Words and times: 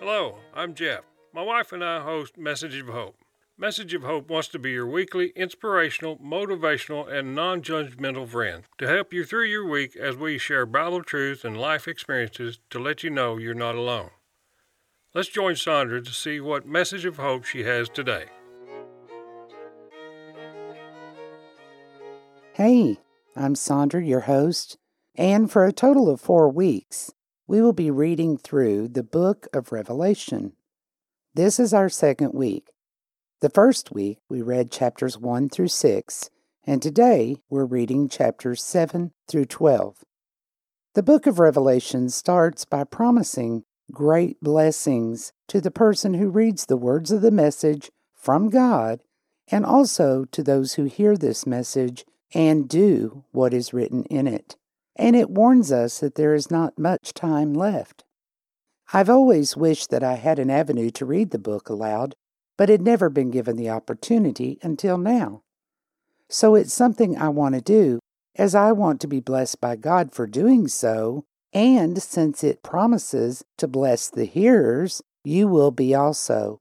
Hello, 0.00 0.38
I'm 0.54 0.72
Jeff. 0.72 1.02
My 1.34 1.42
wife 1.42 1.72
and 1.72 1.84
I 1.84 2.00
host 2.00 2.38
Message 2.38 2.74
of 2.76 2.86
Hope. 2.86 3.16
Message 3.58 3.92
of 3.92 4.02
Hope 4.02 4.30
wants 4.30 4.48
to 4.48 4.58
be 4.58 4.70
your 4.70 4.86
weekly 4.86 5.30
inspirational, 5.36 6.16
motivational, 6.16 7.06
and 7.06 7.34
non 7.34 7.60
judgmental 7.60 8.26
friend 8.26 8.64
to 8.78 8.88
help 8.88 9.12
you 9.12 9.24
through 9.24 9.44
your 9.44 9.68
week 9.68 9.94
as 9.96 10.16
we 10.16 10.38
share 10.38 10.64
Bible 10.64 11.02
truth 11.02 11.44
and 11.44 11.54
life 11.54 11.86
experiences 11.86 12.60
to 12.70 12.78
let 12.78 13.04
you 13.04 13.10
know 13.10 13.36
you're 13.36 13.52
not 13.52 13.74
alone. 13.74 14.08
Let's 15.14 15.28
join 15.28 15.54
Sandra 15.54 16.00
to 16.00 16.12
see 16.12 16.40
what 16.40 16.66
message 16.66 17.04
of 17.04 17.18
hope 17.18 17.44
she 17.44 17.64
has 17.64 17.90
today. 17.90 18.24
Hey, 22.54 22.96
I'm 23.36 23.54
Sandra, 23.54 24.02
your 24.02 24.20
host, 24.20 24.78
and 25.14 25.52
for 25.52 25.66
a 25.66 25.74
total 25.74 26.08
of 26.08 26.22
four 26.22 26.48
weeks, 26.48 27.12
we 27.50 27.60
will 27.60 27.72
be 27.72 27.90
reading 27.90 28.38
through 28.38 28.86
the 28.86 29.02
book 29.02 29.48
of 29.52 29.72
Revelation. 29.72 30.52
This 31.34 31.58
is 31.58 31.74
our 31.74 31.88
second 31.88 32.32
week. 32.32 32.68
The 33.40 33.50
first 33.50 33.90
week, 33.90 34.18
we 34.28 34.40
read 34.40 34.70
chapters 34.70 35.18
1 35.18 35.48
through 35.48 35.66
6, 35.66 36.30
and 36.64 36.80
today 36.80 37.38
we're 37.50 37.64
reading 37.64 38.08
chapters 38.08 38.62
7 38.62 39.10
through 39.26 39.46
12. 39.46 40.04
The 40.94 41.02
book 41.02 41.26
of 41.26 41.40
Revelation 41.40 42.08
starts 42.08 42.64
by 42.64 42.84
promising 42.84 43.64
great 43.90 44.40
blessings 44.40 45.32
to 45.48 45.60
the 45.60 45.72
person 45.72 46.14
who 46.14 46.30
reads 46.30 46.66
the 46.66 46.76
words 46.76 47.10
of 47.10 47.20
the 47.20 47.32
message 47.32 47.90
from 48.14 48.48
God 48.48 49.00
and 49.50 49.66
also 49.66 50.24
to 50.26 50.44
those 50.44 50.74
who 50.74 50.84
hear 50.84 51.16
this 51.16 51.48
message 51.48 52.04
and 52.32 52.68
do 52.68 53.24
what 53.32 53.52
is 53.52 53.74
written 53.74 54.04
in 54.04 54.28
it. 54.28 54.54
And 55.00 55.16
it 55.16 55.30
warns 55.30 55.72
us 55.72 56.00
that 56.00 56.16
there 56.16 56.34
is 56.34 56.50
not 56.50 56.78
much 56.78 57.14
time 57.14 57.54
left. 57.54 58.04
I've 58.92 59.08
always 59.08 59.56
wished 59.56 59.88
that 59.88 60.04
I 60.04 60.16
had 60.16 60.38
an 60.38 60.50
avenue 60.50 60.90
to 60.90 61.06
read 61.06 61.30
the 61.30 61.38
book 61.38 61.70
aloud, 61.70 62.14
but 62.58 62.68
had 62.68 62.82
never 62.82 63.08
been 63.08 63.30
given 63.30 63.56
the 63.56 63.70
opportunity 63.70 64.58
until 64.62 64.98
now. 64.98 65.40
So 66.28 66.54
it's 66.54 66.74
something 66.74 67.16
I 67.16 67.30
want 67.30 67.54
to 67.54 67.62
do, 67.62 67.98
as 68.36 68.54
I 68.54 68.72
want 68.72 69.00
to 69.00 69.08
be 69.08 69.20
blessed 69.20 69.58
by 69.58 69.76
God 69.76 70.12
for 70.12 70.26
doing 70.26 70.68
so, 70.68 71.24
and 71.54 72.02
since 72.02 72.44
it 72.44 72.62
promises 72.62 73.42
to 73.56 73.66
bless 73.66 74.10
the 74.10 74.26
hearers, 74.26 75.00
you 75.24 75.48
will 75.48 75.70
be 75.70 75.94
also. 75.94 76.60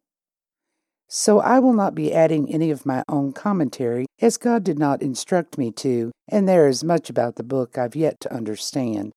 So 1.11 1.39
I 1.39 1.57
will 1.57 1.73
not 1.73 1.95
be 1.95 2.13
adding 2.13 2.53
any 2.53 2.69
of 2.69 2.85
my 2.85 3.03
own 3.09 3.33
commentary, 3.33 4.05
as 4.21 4.37
God 4.37 4.63
did 4.63 4.77
not 4.77 5.01
instruct 5.01 5.57
me 5.57 5.71
to, 5.71 6.11
and 6.27 6.47
there 6.47 6.67
is 6.67 6.83
much 6.83 7.09
about 7.09 7.35
the 7.35 7.43
book 7.43 7.79
I've 7.79 7.95
yet 7.95 8.19
to 8.21 8.33
understand. 8.33 9.11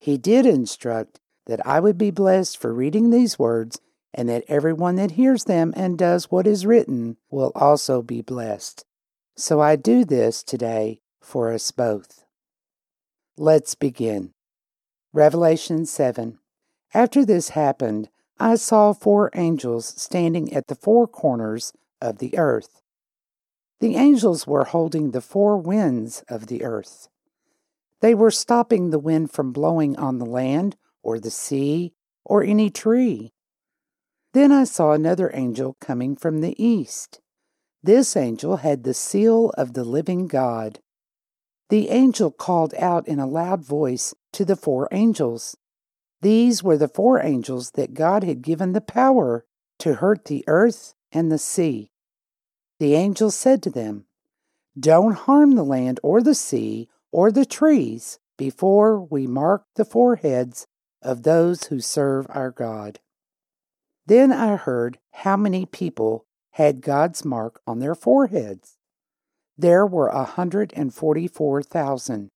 He 0.00 0.18
did 0.18 0.46
instruct 0.46 1.20
that 1.46 1.64
I 1.64 1.78
would 1.78 1.96
be 1.96 2.10
blessed 2.10 2.58
for 2.58 2.74
reading 2.74 3.10
these 3.10 3.38
words, 3.38 3.80
and 4.12 4.28
that 4.28 4.44
everyone 4.48 4.96
that 4.96 5.12
hears 5.12 5.44
them 5.44 5.72
and 5.76 5.96
does 5.96 6.24
what 6.24 6.46
is 6.46 6.66
written 6.66 7.18
will 7.30 7.52
also 7.54 8.02
be 8.02 8.20
blessed. 8.20 8.84
So 9.36 9.60
I 9.60 9.76
do 9.76 10.04
this 10.04 10.42
today 10.42 11.00
for 11.22 11.52
us 11.52 11.70
both. 11.70 12.24
Let's 13.38 13.76
begin. 13.76 14.32
Revelation 15.12 15.86
7. 15.86 16.38
After 16.92 17.24
this 17.24 17.50
happened, 17.50 18.08
I 18.42 18.56
saw 18.56 18.92
four 18.92 19.30
angels 19.36 19.86
standing 19.86 20.52
at 20.52 20.66
the 20.66 20.74
four 20.74 21.06
corners 21.06 21.72
of 22.00 22.18
the 22.18 22.36
earth. 22.36 22.82
The 23.78 23.94
angels 23.94 24.48
were 24.48 24.64
holding 24.64 25.12
the 25.12 25.20
four 25.20 25.56
winds 25.56 26.24
of 26.28 26.48
the 26.48 26.64
earth. 26.64 27.06
They 28.00 28.16
were 28.16 28.32
stopping 28.32 28.90
the 28.90 28.98
wind 28.98 29.30
from 29.30 29.52
blowing 29.52 29.96
on 29.96 30.18
the 30.18 30.26
land, 30.26 30.76
or 31.04 31.20
the 31.20 31.30
sea, 31.30 31.92
or 32.24 32.42
any 32.42 32.68
tree. 32.68 33.32
Then 34.32 34.50
I 34.50 34.64
saw 34.64 34.90
another 34.90 35.30
angel 35.32 35.76
coming 35.80 36.16
from 36.16 36.40
the 36.40 36.60
east. 36.60 37.20
This 37.80 38.16
angel 38.16 38.56
had 38.56 38.82
the 38.82 38.92
seal 38.92 39.50
of 39.50 39.74
the 39.74 39.84
living 39.84 40.26
God. 40.26 40.80
The 41.68 41.90
angel 41.90 42.32
called 42.32 42.74
out 42.74 43.06
in 43.06 43.20
a 43.20 43.26
loud 43.28 43.64
voice 43.64 44.16
to 44.32 44.44
the 44.44 44.56
four 44.56 44.88
angels. 44.90 45.56
These 46.22 46.62
were 46.62 46.78
the 46.78 46.88
four 46.88 47.20
angels 47.20 47.72
that 47.72 47.94
God 47.94 48.22
had 48.22 48.42
given 48.42 48.72
the 48.72 48.80
power 48.80 49.44
to 49.80 49.94
hurt 49.94 50.26
the 50.26 50.44
earth 50.46 50.94
and 51.10 51.30
the 51.30 51.38
sea. 51.38 51.90
The 52.78 52.94
angels 52.94 53.34
said 53.34 53.60
to 53.64 53.70
them, 53.70 54.06
Don't 54.78 55.14
harm 55.14 55.56
the 55.56 55.64
land 55.64 55.98
or 56.02 56.22
the 56.22 56.36
sea 56.36 56.88
or 57.10 57.32
the 57.32 57.44
trees 57.44 58.20
before 58.38 59.00
we 59.00 59.26
mark 59.26 59.64
the 59.74 59.84
foreheads 59.84 60.68
of 61.02 61.24
those 61.24 61.64
who 61.64 61.80
serve 61.80 62.26
our 62.30 62.52
God. 62.52 63.00
Then 64.06 64.32
I 64.32 64.54
heard 64.54 64.98
how 65.10 65.36
many 65.36 65.66
people 65.66 66.24
had 66.52 66.82
God's 66.82 67.24
mark 67.24 67.60
on 67.66 67.80
their 67.80 67.96
foreheads. 67.96 68.78
There 69.58 69.84
were 69.84 70.08
a 70.08 70.24
hundred 70.24 70.72
and 70.76 70.94
forty 70.94 71.26
four 71.26 71.64
thousand. 71.64 72.30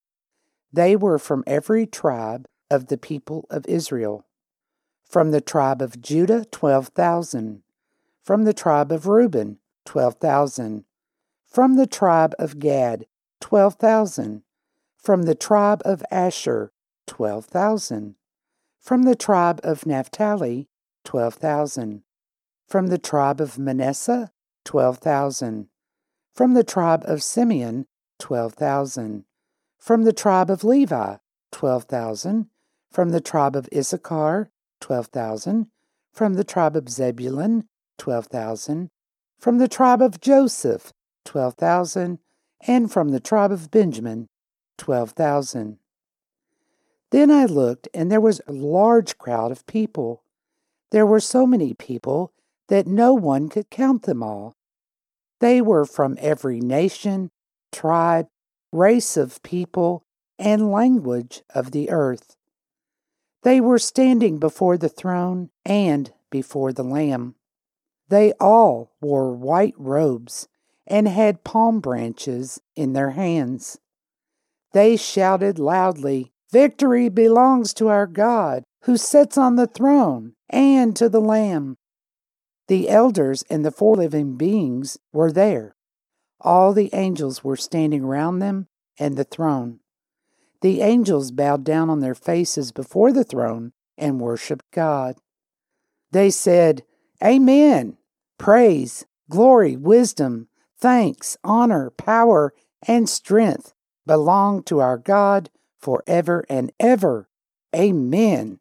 They 0.72 0.97
were 0.97 1.18
from 1.20 1.44
every 1.47 1.86
tribe 1.86 2.48
of 2.71 2.88
the 2.88 2.99
people 2.99 3.47
of 3.50 3.66
Israel. 3.66 4.27
From 5.09 5.31
the 5.31 5.41
tribe 5.41 5.81
of 5.81 6.00
Judah, 6.00 6.44
twelve 6.47 6.88
thousand. 6.88 7.62
From 8.22 8.44
the 8.44 8.53
tribe 8.53 8.91
of 8.91 9.06
Reuben, 9.06 9.59
twelve 9.84 10.15
thousand. 10.15 10.84
From 11.47 11.77
the 11.77 11.87
tribe 11.87 12.34
of 12.38 12.59
Gad, 12.59 13.06
twelve 13.41 13.75
thousand. 13.75 14.43
From 14.97 15.22
the 15.22 15.34
tribe 15.34 15.82
of 15.84 16.03
Asher, 16.10 16.72
twelve 17.06 17.47
thousand. 17.47 18.16
From 18.81 19.04
the 19.04 19.16
tribe 19.16 19.60
of 19.62 19.87
Naphtali, 19.87 20.69
twelve 21.04 21.34
thousand. 21.34 22.03
From 22.66 22.88
the 22.88 22.98
tribe 22.98 23.41
of 23.41 23.59
Manasseh, 23.59 24.33
twelve 24.65 24.98
thousand 24.98 25.69
from 26.37 26.53
the 26.53 26.65
tribe 26.65 27.03
of 27.06 27.22
Simeon, 27.22 27.87
12,000. 28.19 29.25
From 29.78 30.04
the 30.04 30.12
tribe 30.12 30.50
of 30.50 30.65
Levi, 30.65 31.16
12,000. 31.50 32.50
From 32.96 33.10
the 33.10 33.20
tribe 33.20 33.54
of 33.54 33.68
Issachar, 33.76 34.48
12,000. 34.80 35.66
From 36.14 36.32
the 36.32 36.44
tribe 36.44 36.74
of 36.74 36.88
Zebulun, 36.88 37.68
12,000. 37.98 38.88
From 39.38 39.58
the 39.58 39.68
tribe 39.68 40.00
of 40.00 40.18
Joseph, 40.18 40.94
12,000. 41.26 42.20
And 42.66 42.90
from 42.90 43.10
the 43.10 43.20
tribe 43.20 43.52
of 43.52 43.70
Benjamin, 43.70 44.28
12,000. 44.78 45.76
Then 47.10 47.30
I 47.30 47.44
looked, 47.44 47.86
and 47.92 48.10
there 48.10 48.18
was 48.18 48.40
a 48.46 48.52
large 48.52 49.18
crowd 49.18 49.52
of 49.52 49.66
people. 49.66 50.22
There 50.90 51.04
were 51.04 51.20
so 51.20 51.46
many 51.46 51.74
people 51.74 52.32
that 52.68 52.86
no 52.86 53.12
one 53.12 53.50
could 53.50 53.68
count 53.68 54.04
them 54.04 54.22
all. 54.22 54.54
They 55.40 55.60
were 55.60 55.84
from 55.84 56.16
every 56.18 56.60
nation, 56.60 57.30
tribe, 57.70 58.28
race 58.72 59.18
of 59.18 59.42
people, 59.42 60.02
and 60.38 60.72
language 60.72 61.42
of 61.54 61.72
the 61.72 61.90
earth. 61.90 62.35
They 63.46 63.60
were 63.60 63.78
standing 63.78 64.38
before 64.38 64.76
the 64.76 64.88
throne 64.88 65.50
and 65.64 66.12
before 66.32 66.72
the 66.72 66.82
Lamb. 66.82 67.36
They 68.08 68.32
all 68.40 68.96
wore 69.00 69.36
white 69.36 69.74
robes 69.78 70.48
and 70.84 71.06
had 71.06 71.44
palm 71.44 71.78
branches 71.78 72.60
in 72.74 72.92
their 72.92 73.10
hands. 73.10 73.78
They 74.72 74.96
shouted 74.96 75.60
loudly, 75.60 76.32
Victory 76.50 77.08
belongs 77.08 77.72
to 77.74 77.86
our 77.86 78.08
God, 78.08 78.64
who 78.82 78.96
sits 78.96 79.38
on 79.38 79.54
the 79.54 79.68
throne, 79.68 80.32
and 80.50 80.96
to 80.96 81.08
the 81.08 81.20
Lamb. 81.20 81.76
The 82.66 82.88
elders 82.88 83.44
and 83.48 83.64
the 83.64 83.70
four 83.70 83.94
living 83.94 84.36
beings 84.36 84.98
were 85.12 85.30
there. 85.30 85.76
All 86.40 86.72
the 86.72 86.90
angels 86.92 87.44
were 87.44 87.56
standing 87.56 88.06
round 88.06 88.42
them 88.42 88.66
and 88.98 89.16
the 89.16 89.22
throne. 89.22 89.78
The 90.66 90.80
angels 90.80 91.30
bowed 91.30 91.63
down 91.63 91.89
on 91.91 92.01
their 92.01 92.16
faces 92.16 92.72
before 92.72 93.13
the 93.13 93.22
throne 93.22 93.72
and 93.97 94.21
worshiped 94.21 94.68
God. 94.72 95.15
They 96.10 96.28
said, 96.28 96.83
Amen. 97.22 97.98
Praise, 98.36 99.07
glory, 99.30 99.77
wisdom, 99.77 100.48
thanks, 100.77 101.36
honor, 101.45 101.91
power, 101.91 102.53
and 102.84 103.09
strength 103.09 103.74
belong 104.09 104.65
to 104.65 104.80
our 104.80 104.98
God 104.98 105.51
forever 105.78 106.45
and 106.48 106.72
ever. 106.80 107.28
Amen. 107.72 108.59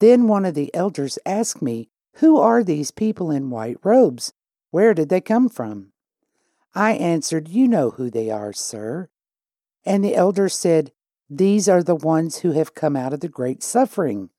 Then 0.00 0.26
one 0.26 0.46
of 0.46 0.54
the 0.54 0.74
elders 0.74 1.18
asked 1.26 1.60
me 1.60 1.90
who 2.14 2.38
are 2.38 2.64
these 2.64 2.90
people 2.90 3.30
in 3.30 3.50
white 3.50 3.76
robes? 3.84 4.32
Where 4.70 4.94
did 4.94 5.10
they 5.10 5.20
come 5.20 5.50
from? 5.50 5.92
I 6.74 6.92
answered, 6.92 7.50
You 7.50 7.68
know 7.68 7.90
who 7.90 8.08
they 8.08 8.30
are, 8.30 8.54
sir. 8.54 9.10
And 9.84 10.04
the 10.04 10.14
elder 10.14 10.48
said, 10.48 10.92
These 11.28 11.68
are 11.68 11.82
the 11.82 11.94
ones 11.94 12.38
who 12.38 12.52
have 12.52 12.74
come 12.74 12.96
out 12.96 13.12
of 13.12 13.20
the 13.20 13.28
great 13.28 13.62
suffering. 13.62 14.30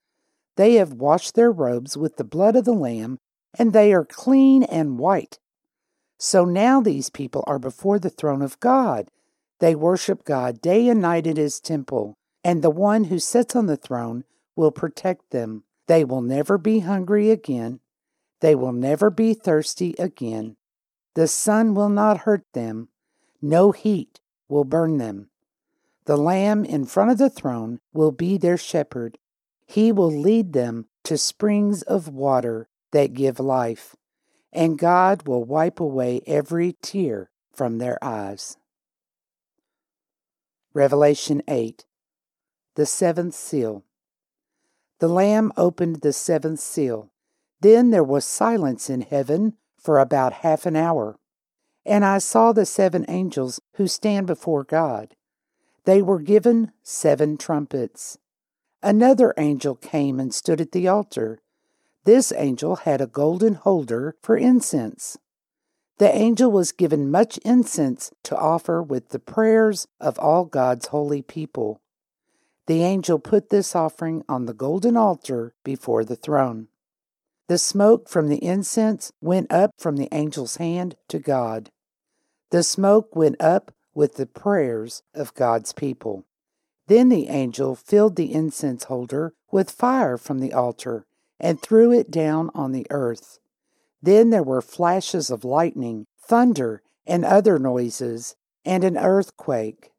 They 0.56 0.76
have 0.76 0.94
washed 0.94 1.36
their 1.36 1.52
robes 1.52 1.98
with 1.98 2.18
the 2.18 2.24
blood 2.24 2.56
of 2.56 2.66
the 2.66 2.74
Lamb, 2.74 3.20
and 3.58 3.74
they 3.74 3.94
are 3.94 4.06
clean 4.06 4.64
and 4.64 4.98
white. 4.98 5.40
So 6.18 6.46
now 6.46 6.82
these 6.82 7.10
people 7.10 7.44
are 7.46 7.60
before 7.60 8.00
the 8.00 8.10
throne 8.10 8.42
of 8.42 8.60
God. 8.60 9.10
They 9.60 9.76
worship 9.76 10.24
God 10.24 10.62
day 10.62 10.88
and 10.88 11.02
night 11.02 11.28
in 11.28 11.36
his 11.36 11.60
temple, 11.60 12.16
and 12.44 12.62
the 12.62 12.70
one 12.70 13.06
who 13.06 13.20
sits 13.20 13.56
on 13.56 13.66
the 13.66 13.78
throne 13.78 14.24
will 14.56 14.72
protect 14.72 15.32
them 15.32 15.64
They 15.88 16.04
will 16.04 16.22
never 16.22 16.58
be 16.58 16.80
hungry 16.80 17.30
again. 17.30 17.80
They 18.42 18.56
will 18.56 18.74
never 18.74 19.10
be 19.10 19.34
thirsty 19.34 19.96
again. 20.00 20.58
The 21.14 21.28
sun 21.28 21.76
will 21.76 21.90
not 21.90 22.20
hurt 22.20 22.44
them. 22.54 22.90
No 23.42 23.72
heat 23.72 24.20
will 24.50 24.64
burn 24.64 24.98
them. 24.98 25.30
The 26.06 26.18
Lamb 26.18 26.64
in 26.64 26.86
front 26.86 27.12
of 27.12 27.18
the 27.18 27.30
throne 27.30 27.80
will 27.92 28.12
be 28.12 28.38
their 28.38 28.58
shepherd. 28.58 29.18
He 29.66 29.92
will 29.92 30.12
lead 30.12 30.54
them 30.54 30.88
to 31.04 31.18
springs 31.18 31.82
of 31.82 32.10
water 32.10 32.68
that 32.92 33.14
give 33.14 33.40
life, 33.40 33.96
and 34.54 34.78
God 34.78 35.28
will 35.28 35.44
wipe 35.44 35.80
away 35.80 36.22
every 36.28 36.78
tear 36.82 37.32
from 37.52 37.80
their 37.80 37.98
eyes. 38.04 38.58
Revelation 40.74 41.42
8 41.48 41.86
The 42.76 42.86
Seventh 42.86 43.34
Seal 43.34 43.84
The 45.00 45.08
Lamb 45.08 45.52
opened 45.58 46.02
the 46.02 46.14
seventh 46.14 46.60
seal. 46.60 47.12
Then 47.62 47.90
there 47.90 48.04
was 48.04 48.26
silence 48.26 48.90
in 48.90 49.02
heaven 49.02 49.54
for 49.80 49.98
about 49.98 50.34
half 50.34 50.66
an 50.68 50.76
hour. 50.76 51.18
And 51.84 52.06
I 52.06 52.20
saw 52.20 52.52
the 52.52 52.66
seven 52.66 53.06
angels 53.08 53.60
who 53.76 53.88
stand 53.88 54.28
before 54.28 54.64
God. 54.64 55.16
They 55.86 56.02
were 56.02 56.20
given 56.20 56.72
seven 56.84 57.38
trumpets. 57.38 58.18
Another 58.82 59.34
angel 59.38 59.76
came 59.76 60.20
and 60.20 60.34
stood 60.34 60.60
at 60.60 60.72
the 60.72 60.88
altar. 60.88 61.40
This 62.04 62.32
angel 62.32 62.78
had 62.78 63.02
a 63.02 63.08
golden 63.08 63.56
holder 63.56 64.16
for 64.22 64.36
incense. 64.38 65.18
The 65.98 66.14
angel 66.14 66.52
was 66.52 66.72
given 66.72 67.10
much 67.10 67.38
incense 67.40 68.12
to 68.24 68.38
offer 68.38 68.84
with 68.84 69.10
the 69.10 69.20
prayers 69.20 69.88
of 70.00 70.20
all 70.20 70.46
God's 70.46 70.88
holy 70.88 71.22
people. 71.22 71.82
The 72.68 72.84
angel 72.84 73.20
put 73.20 73.50
this 73.50 73.76
offering 73.76 74.24
on 74.28 74.46
the 74.46 74.54
golden 74.54 74.98
altar 74.98 75.54
before 75.64 76.04
the 76.04 76.16
throne. 76.16 76.68
The 77.48 77.60
smoke 77.60 78.10
from 78.10 78.28
the 78.28 78.44
incense 78.44 79.12
went 79.22 79.52
up 79.52 79.72
from 79.78 79.98
the 79.98 80.12
angel's 80.12 80.58
hand 80.58 80.96
to 81.10 81.20
God. 81.20 81.70
The 82.50 82.64
smoke 82.64 83.16
went 83.16 83.40
up 83.40 83.72
with 83.96 84.16
the 84.16 84.28
prayers 84.28 85.02
of 85.16 85.34
God's 85.34 85.74
people. 85.74 86.26
Then 86.88 87.10
the 87.10 87.30
angel 87.30 87.74
filled 87.74 88.16
the 88.16 88.32
incense 88.32 88.84
holder 88.84 89.34
with 89.52 89.72
fire 89.72 90.18
from 90.18 90.40
the 90.40 90.54
altar 90.54 91.08
and 91.40 91.60
threw 91.60 91.92
it 91.92 92.12
down 92.12 92.52
on 92.54 92.72
the 92.72 92.86
earth. 92.92 93.40
Then 94.02 94.30
there 94.30 94.44
were 94.44 94.62
flashes 94.62 95.32
of 95.32 95.44
lightning, 95.44 96.06
thunder, 96.20 96.84
and 97.08 97.26
other 97.26 97.58
noises, 97.58 98.36
and 98.64 98.84
an 98.84 98.98
earthquake. 98.98 99.92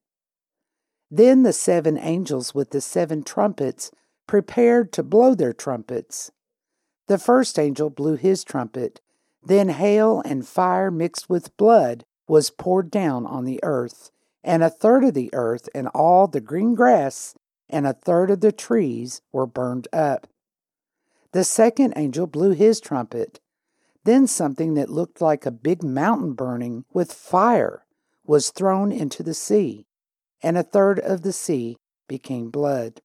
Then 1.10 1.42
the 1.42 1.52
seven 1.52 1.98
angels 1.98 2.54
with 2.54 2.70
the 2.70 2.80
seven 2.80 3.22
trumpets 3.22 3.90
prepared 4.26 4.92
to 4.92 5.02
blow 5.02 5.34
their 5.34 5.52
trumpets. 5.52 6.30
The 7.06 7.18
first 7.18 7.58
angel 7.58 7.90
blew 7.90 8.16
his 8.16 8.44
trumpet. 8.44 9.00
Then 9.42 9.68
hail 9.68 10.20
and 10.24 10.46
fire 10.46 10.90
mixed 10.90 11.28
with 11.28 11.56
blood 11.56 12.04
was 12.28 12.50
poured 12.50 12.90
down 12.90 13.26
on 13.26 13.44
the 13.44 13.60
earth, 13.62 14.10
and 14.42 14.62
a 14.62 14.70
third 14.70 15.04
of 15.04 15.14
the 15.14 15.30
earth 15.32 15.68
and 15.74 15.88
all 15.88 16.26
the 16.26 16.40
green 16.40 16.74
grass 16.74 17.34
and 17.68 17.86
a 17.86 17.92
third 17.92 18.30
of 18.30 18.40
the 18.40 18.52
trees 18.52 19.20
were 19.32 19.46
burned 19.46 19.88
up. 19.92 20.26
The 21.32 21.44
second 21.44 21.94
angel 21.96 22.26
blew 22.26 22.52
his 22.52 22.80
trumpet. 22.80 23.40
Then 24.04 24.26
something 24.26 24.74
that 24.74 24.88
looked 24.88 25.20
like 25.20 25.44
a 25.44 25.50
big 25.50 25.82
mountain 25.82 26.32
burning 26.32 26.84
with 26.92 27.12
fire 27.12 27.84
was 28.24 28.50
thrown 28.50 28.92
into 28.92 29.22
the 29.22 29.34
sea, 29.34 29.86
and 30.42 30.56
a 30.56 30.62
third 30.62 31.00
of 31.00 31.22
the 31.22 31.32
sea 31.32 31.76
became 32.08 32.50
blood. 32.50 33.00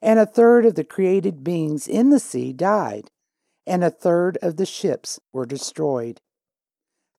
And 0.00 0.18
a 0.18 0.26
third 0.26 0.64
of 0.64 0.76
the 0.76 0.84
created 0.84 1.42
beings 1.42 1.88
in 1.88 2.10
the 2.10 2.20
sea 2.20 2.52
died, 2.52 3.10
and 3.66 3.82
a 3.82 3.90
third 3.90 4.38
of 4.42 4.56
the 4.56 4.66
ships 4.66 5.18
were 5.32 5.46
destroyed. 5.46 6.20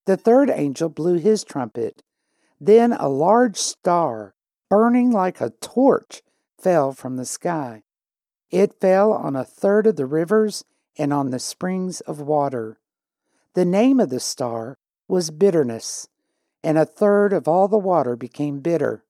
The 0.08 0.16
third 0.16 0.50
angel 0.50 0.88
blew 0.88 1.16
his 1.16 1.44
trumpet. 1.44 2.02
Then 2.62 2.94
a 2.94 3.10
large 3.10 3.58
star, 3.58 4.36
burning 4.70 5.12
like 5.12 5.42
a 5.42 5.50
torch, 5.60 6.22
fell 6.58 6.94
from 6.94 7.18
the 7.18 7.26
sky. 7.26 7.84
It 8.50 8.80
fell 8.80 9.12
on 9.12 9.36
a 9.36 9.44
third 9.44 9.86
of 9.86 9.98
the 9.98 10.06
rivers 10.06 10.64
and 10.98 11.12
on 11.12 11.32
the 11.32 11.40
springs 11.40 12.00
of 12.00 12.22
water. 12.22 12.80
The 13.54 13.66
name 13.66 14.00
of 14.00 14.10
the 14.10 14.22
star 14.22 14.78
was 15.10 15.30
bitterness, 15.30 16.08
and 16.64 16.78
a 16.78 16.86
third 16.86 17.34
of 17.34 17.46
all 17.46 17.68
the 17.68 17.78
water 17.78 18.16
became 18.16 18.62
bitter. 18.62 19.04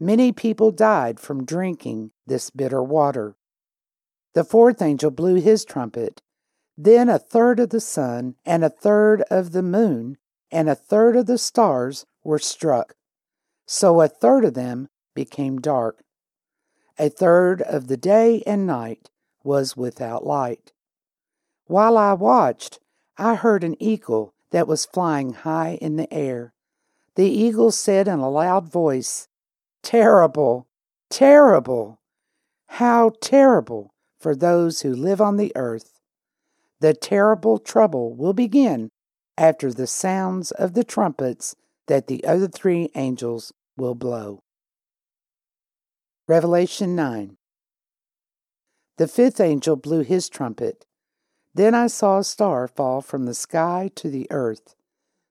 Many 0.00 0.32
people 0.32 0.70
died 0.70 1.20
from 1.20 1.44
drinking 1.44 2.12
this 2.26 2.48
bitter 2.48 2.82
water. 2.82 3.36
The 4.32 4.44
fourth 4.44 4.80
angel 4.80 5.10
blew 5.10 5.34
his 5.34 5.66
trumpet. 5.66 6.22
Then 6.78 7.08
a 7.08 7.18
third 7.18 7.58
of 7.58 7.70
the 7.70 7.80
sun, 7.80 8.36
and 8.44 8.62
a 8.62 8.68
third 8.68 9.22
of 9.30 9.52
the 9.52 9.62
moon, 9.62 10.18
and 10.50 10.68
a 10.68 10.74
third 10.74 11.16
of 11.16 11.26
the 11.26 11.38
stars 11.38 12.04
were 12.22 12.38
struck. 12.38 12.94
So 13.66 14.00
a 14.00 14.08
third 14.08 14.44
of 14.44 14.54
them 14.54 14.88
became 15.14 15.58
dark. 15.58 16.04
A 16.98 17.08
third 17.08 17.62
of 17.62 17.88
the 17.88 17.96
day 17.96 18.42
and 18.46 18.66
night 18.66 19.10
was 19.42 19.76
without 19.76 20.26
light. 20.26 20.72
While 21.66 21.96
I 21.96 22.12
watched, 22.12 22.78
I 23.16 23.34
heard 23.34 23.64
an 23.64 23.80
eagle 23.82 24.34
that 24.50 24.68
was 24.68 24.84
flying 24.84 25.32
high 25.32 25.78
in 25.80 25.96
the 25.96 26.12
air. 26.12 26.52
The 27.14 27.28
eagle 27.28 27.72
said 27.72 28.06
in 28.06 28.18
a 28.18 28.30
loud 28.30 28.70
voice, 28.70 29.28
Terrible, 29.82 30.68
terrible, 31.08 32.00
how 32.68 33.12
terrible 33.20 33.94
for 34.18 34.36
those 34.36 34.82
who 34.82 34.94
live 34.94 35.20
on 35.20 35.36
the 35.36 35.52
earth 35.56 35.95
the 36.80 36.94
terrible 36.94 37.58
trouble 37.58 38.14
will 38.14 38.32
begin 38.32 38.90
after 39.38 39.72
the 39.72 39.86
sounds 39.86 40.50
of 40.52 40.74
the 40.74 40.84
trumpets 40.84 41.54
that 41.86 42.06
the 42.06 42.24
other 42.24 42.48
three 42.48 42.90
angels 42.94 43.52
will 43.76 43.94
blow. 43.94 44.40
Revelation 46.28 46.96
9 46.96 47.36
The 48.96 49.08
fifth 49.08 49.40
angel 49.40 49.76
blew 49.76 50.00
his 50.00 50.28
trumpet. 50.28 50.84
Then 51.54 51.74
I 51.74 51.86
saw 51.86 52.18
a 52.18 52.24
star 52.24 52.68
fall 52.68 53.00
from 53.00 53.24
the 53.24 53.34
sky 53.34 53.90
to 53.94 54.10
the 54.10 54.26
earth. 54.30 54.74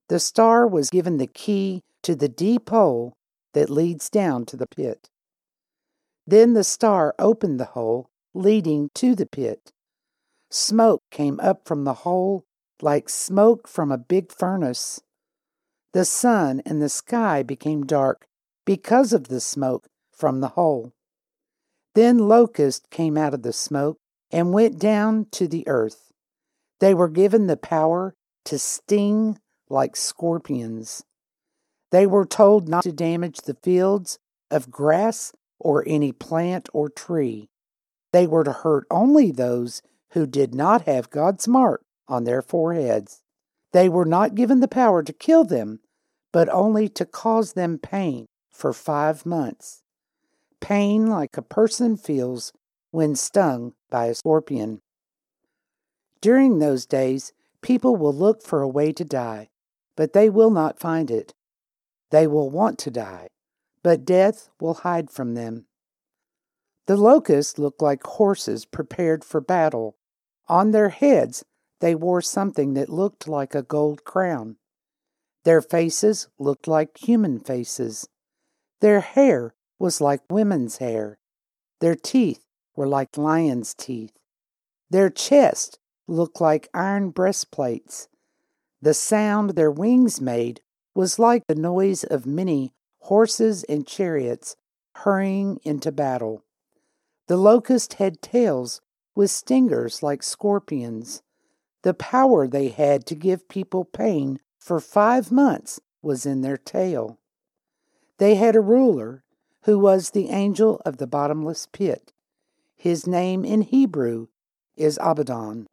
The 0.07 0.19
star 0.19 0.67
was 0.67 0.89
given 0.89 1.17
the 1.17 1.27
key 1.27 1.81
to 2.03 2.15
the 2.15 2.29
deep 2.29 2.69
hole 2.69 3.13
that 3.53 3.69
leads 3.69 4.09
down 4.09 4.45
to 4.45 4.57
the 4.57 4.67
pit. 4.67 5.09
Then 6.25 6.53
the 6.53 6.63
star 6.63 7.13
opened 7.19 7.59
the 7.59 7.65
hole 7.65 8.09
leading 8.33 8.89
to 8.95 9.15
the 9.15 9.25
pit. 9.25 9.71
Smoke 10.49 11.03
came 11.11 11.39
up 11.39 11.67
from 11.67 11.83
the 11.83 11.93
hole 11.93 12.45
like 12.81 13.09
smoke 13.09 13.67
from 13.67 13.91
a 13.91 13.97
big 13.97 14.31
furnace. 14.31 15.01
The 15.93 16.05
sun 16.05 16.61
and 16.65 16.81
the 16.81 16.89
sky 16.89 17.43
became 17.43 17.85
dark 17.85 18.27
because 18.65 19.13
of 19.13 19.27
the 19.27 19.39
smoke 19.39 19.87
from 20.11 20.41
the 20.41 20.49
hole. 20.49 20.93
Then 21.93 22.17
locusts 22.17 22.85
came 22.91 23.17
out 23.17 23.33
of 23.33 23.43
the 23.43 23.53
smoke 23.53 23.97
and 24.31 24.53
went 24.53 24.79
down 24.79 25.27
to 25.31 25.47
the 25.47 25.67
earth. 25.67 26.11
They 26.79 26.93
were 26.93 27.07
given 27.07 27.47
the 27.47 27.57
power 27.57 28.15
to 28.45 28.59
sting 28.59 29.39
like 29.69 29.95
scorpions. 29.95 31.03
They 31.91 32.05
were 32.05 32.25
told 32.25 32.67
not 32.67 32.83
to 32.83 32.91
damage 32.91 33.37
the 33.37 33.57
fields 33.63 34.19
of 34.51 34.69
grass 34.69 35.31
or 35.59 35.83
any 35.87 36.11
plant 36.11 36.67
or 36.73 36.89
tree. 36.89 37.49
They 38.11 38.27
were 38.27 38.43
to 38.43 38.51
hurt 38.51 38.85
only 38.91 39.31
those 39.31 39.81
who 40.11 40.25
did 40.25 40.53
not 40.53 40.83
have 40.83 41.09
God's 41.09 41.47
mark 41.47 41.83
on 42.07 42.23
their 42.23 42.41
foreheads. 42.41 43.21
They 43.71 43.89
were 43.89 44.05
not 44.05 44.35
given 44.35 44.59
the 44.59 44.67
power 44.67 45.03
to 45.03 45.13
kill 45.13 45.43
them, 45.43 45.79
but 46.31 46.49
only 46.49 46.87
to 46.89 47.05
cause 47.05 47.53
them 47.53 47.77
pain 47.77 48.27
for 48.51 48.73
five 48.73 49.25
months. 49.25 49.83
Pain 50.61 51.07
like 51.07 51.37
a 51.37 51.41
person 51.41 51.97
feels 51.97 52.53
when 52.91 53.15
stung 53.15 53.73
by 53.89 54.05
a 54.05 54.15
scorpion. 54.15 54.81
During 56.21 56.59
those 56.59 56.85
days, 56.85 57.33
people 57.61 57.95
will 57.95 58.13
look 58.13 58.41
for 58.41 58.61
a 58.61 58.67
way 58.67 58.91
to 58.93 59.03
die, 59.03 59.49
but 59.95 60.13
they 60.13 60.29
will 60.29 60.49
not 60.49 60.79
find 60.79 61.11
it. 61.11 61.33
They 62.11 62.27
will 62.27 62.49
want 62.49 62.79
to 62.79 62.91
die, 62.91 63.27
but 63.83 64.05
death 64.05 64.49
will 64.59 64.75
hide 64.75 65.11
from 65.11 65.33
them. 65.33 65.65
The 66.87 66.97
locusts 66.97 67.57
looked 67.57 67.81
like 67.81 68.03
horses 68.03 68.65
prepared 68.65 69.23
for 69.23 69.41
battle. 69.41 69.97
On 70.47 70.71
their 70.71 70.89
heads 70.89 71.43
they 71.79 71.95
wore 71.95 72.21
something 72.21 72.73
that 72.75 72.89
looked 72.89 73.27
like 73.27 73.55
a 73.55 73.63
gold 73.63 74.03
crown. 74.03 74.57
Their 75.43 75.61
faces 75.61 76.27
looked 76.37 76.67
like 76.67 76.97
human 76.97 77.39
faces. 77.39 78.07
Their 78.81 78.99
hair 78.99 79.55
was 79.79 79.99
like 79.99 80.21
women's 80.29 80.77
hair. 80.77 81.17
Their 81.81 81.95
teeth 81.95 82.45
were 82.75 82.87
like 82.87 83.17
lions' 83.17 83.73
teeth. 83.73 84.13
Their 84.89 85.09
chests 85.09 85.77
looked 86.07 86.39
like 86.39 86.69
iron 86.73 87.09
breastplates. 87.09 88.07
The 88.81 88.93
sound 88.93 89.51
their 89.51 89.71
wings 89.71 90.21
made 90.21 90.61
was 90.93 91.19
like 91.19 91.47
the 91.47 91.55
noise 91.55 92.03
of 92.03 92.25
many 92.25 92.73
horses 92.99 93.63
and 93.63 93.87
chariots 93.87 94.55
hurrying 94.97 95.59
into 95.63 95.91
battle. 95.91 96.44
The 97.27 97.37
locust 97.37 97.95
had 97.95 98.21
tails 98.21 98.81
with 99.15 99.31
stingers 99.31 100.03
like 100.03 100.21
scorpions. 100.21 101.23
The 101.81 101.93
power 101.93 102.47
they 102.47 102.69
had 102.69 103.05
to 103.07 103.15
give 103.15 103.49
people 103.49 103.85
pain 103.85 104.39
for 104.59 104.79
five 104.79 105.31
months 105.31 105.79
was 106.01 106.25
in 106.25 106.41
their 106.41 106.57
tail. 106.57 107.19
They 108.17 108.35
had 108.35 108.55
a 108.55 108.61
ruler 108.61 109.23
who 109.63 109.79
was 109.79 110.11
the 110.11 110.29
angel 110.29 110.81
of 110.85 110.97
the 110.97 111.07
bottomless 111.07 111.67
pit. 111.71 112.13
His 112.75 113.07
name 113.07 113.43
in 113.43 113.61
Hebrew 113.61 114.27
is 114.75 114.99
Abaddon. 115.01 115.65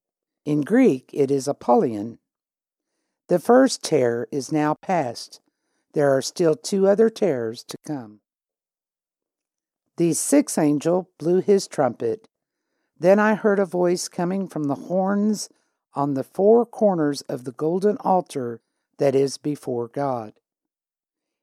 In 0.46 0.62
Greek, 0.62 1.10
it 1.12 1.30
is 1.30 1.46
Apollyon. 1.46 2.18
The 3.28 3.38
first 3.38 3.82
terror 3.82 4.28
is 4.32 4.50
now 4.50 4.74
past. 4.74 5.40
There 5.92 6.10
are 6.16 6.22
still 6.22 6.54
two 6.54 6.88
other 6.88 7.10
terrors 7.10 7.62
to 7.64 7.76
come. 7.86 8.21
The 9.96 10.14
sixth 10.14 10.56
angel 10.58 11.10
blew 11.18 11.40
his 11.40 11.68
trumpet. 11.68 12.28
Then 12.98 13.18
I 13.18 13.34
heard 13.34 13.58
a 13.58 13.66
voice 13.66 14.08
coming 14.08 14.48
from 14.48 14.64
the 14.64 14.74
horns 14.74 15.50
on 15.94 16.14
the 16.14 16.24
four 16.24 16.64
corners 16.64 17.20
of 17.22 17.44
the 17.44 17.52
golden 17.52 17.98
altar 17.98 18.62
that 18.98 19.14
is 19.14 19.36
before 19.36 19.88
God. 19.88 20.32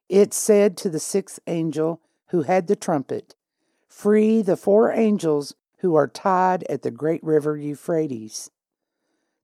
It 0.08 0.34
said 0.34 0.78
to 0.78 0.90
the 0.90 1.00
sixth 1.00 1.40
angel 1.46 2.02
who 2.30 2.42
had 2.42 2.68
the 2.68 2.76
trumpet, 2.76 3.36
Free 3.88 4.42
the 4.42 4.58
four 4.58 4.92
angels 4.92 5.54
who 5.80 5.96
are 5.96 6.08
tied 6.08 6.64
at 6.64 6.82
the 6.82 6.92
great 6.92 7.24
river 7.24 7.56
Euphrates. 7.56 8.50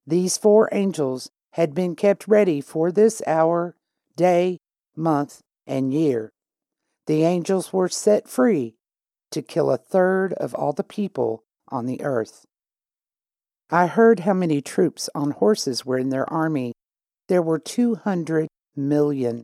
These 0.07 0.37
four 0.37 0.69
angels 0.71 1.29
had 1.51 1.73
been 1.75 1.95
kept 1.95 2.27
ready 2.27 2.59
for 2.59 2.91
this 2.91 3.21
hour, 3.27 3.75
day, 4.15 4.59
month, 4.95 5.41
and 5.67 5.93
year. 5.93 6.33
The 7.05 7.23
angels 7.23 7.71
were 7.71 7.89
set 7.89 8.27
free 8.27 8.77
to 9.35 9.41
kill 9.41 9.69
a 9.69 9.77
third 9.77 10.31
of 10.33 10.55
all 10.55 10.71
the 10.71 10.81
people 10.81 11.43
on 11.67 11.85
the 11.85 12.01
earth. 12.01 12.45
I 13.69 13.87
heard 13.87 14.21
how 14.21 14.33
many 14.33 14.61
troops 14.61 15.09
on 15.13 15.31
horses 15.31 15.85
were 15.85 15.97
in 15.97 16.09
their 16.09 16.31
army. 16.31 16.71
There 17.27 17.41
were 17.41 17.59
200 17.59 18.47
million. 18.77 19.43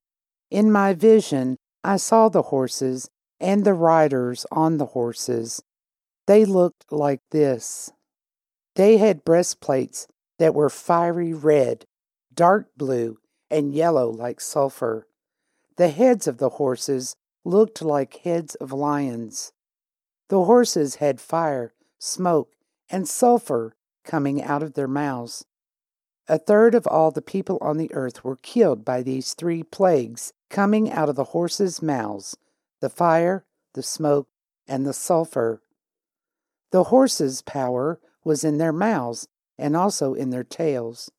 In 0.49 0.71
my 0.71 0.93
vision, 0.93 1.57
I 1.83 1.97
saw 1.97 2.29
the 2.29 2.43
horses 2.43 3.09
and 3.41 3.65
the 3.65 3.73
riders 3.73 4.45
on 4.49 4.77
the 4.77 4.85
horses. 4.85 5.61
They 6.25 6.45
looked 6.45 6.85
like 6.89 7.19
this. 7.31 7.91
They 8.75 8.95
had 8.95 9.25
breastplates 9.25 10.07
that 10.39 10.55
were 10.55 10.69
fiery 10.69 11.33
red, 11.33 11.83
dark 12.33 12.67
blue, 12.77 13.17
and 13.49 13.73
yellow 13.73 14.09
like 14.09 14.39
sulfur. 14.39 15.05
The 15.75 15.89
heads 15.89 16.27
of 16.27 16.37
the 16.37 16.51
horses 16.51 17.13
looked 17.43 17.81
like 17.81 18.21
heads 18.23 18.55
of 18.55 18.71
lions. 18.71 19.51
The 20.31 20.45
horses 20.45 20.95
had 20.95 21.19
fire, 21.19 21.73
smoke, 21.99 22.55
and 22.89 23.05
sulfur 23.05 23.75
coming 24.05 24.41
out 24.41 24.63
of 24.63 24.75
their 24.75 24.87
mouths. 24.87 25.43
A 26.29 26.37
third 26.37 26.73
of 26.73 26.87
all 26.87 27.11
the 27.11 27.21
people 27.21 27.57
on 27.59 27.75
the 27.75 27.93
earth 27.93 28.23
were 28.23 28.37
killed 28.37 28.85
by 28.85 29.03
these 29.03 29.33
three 29.33 29.61
plagues 29.61 30.31
coming 30.49 30.89
out 30.89 31.09
of 31.09 31.17
the 31.17 31.35
horses' 31.35 31.81
mouths 31.81 32.37
the 32.79 32.87
fire, 32.87 33.43
the 33.73 33.83
smoke, 33.83 34.29
and 34.69 34.85
the 34.85 34.93
sulfur. 34.93 35.61
The 36.71 36.85
horses' 36.85 37.41
power 37.41 37.99
was 38.23 38.45
in 38.45 38.57
their 38.57 38.71
mouths 38.71 39.27
and 39.57 39.75
also 39.75 40.13
in 40.13 40.29
their 40.29 40.45
tails. 40.45 41.11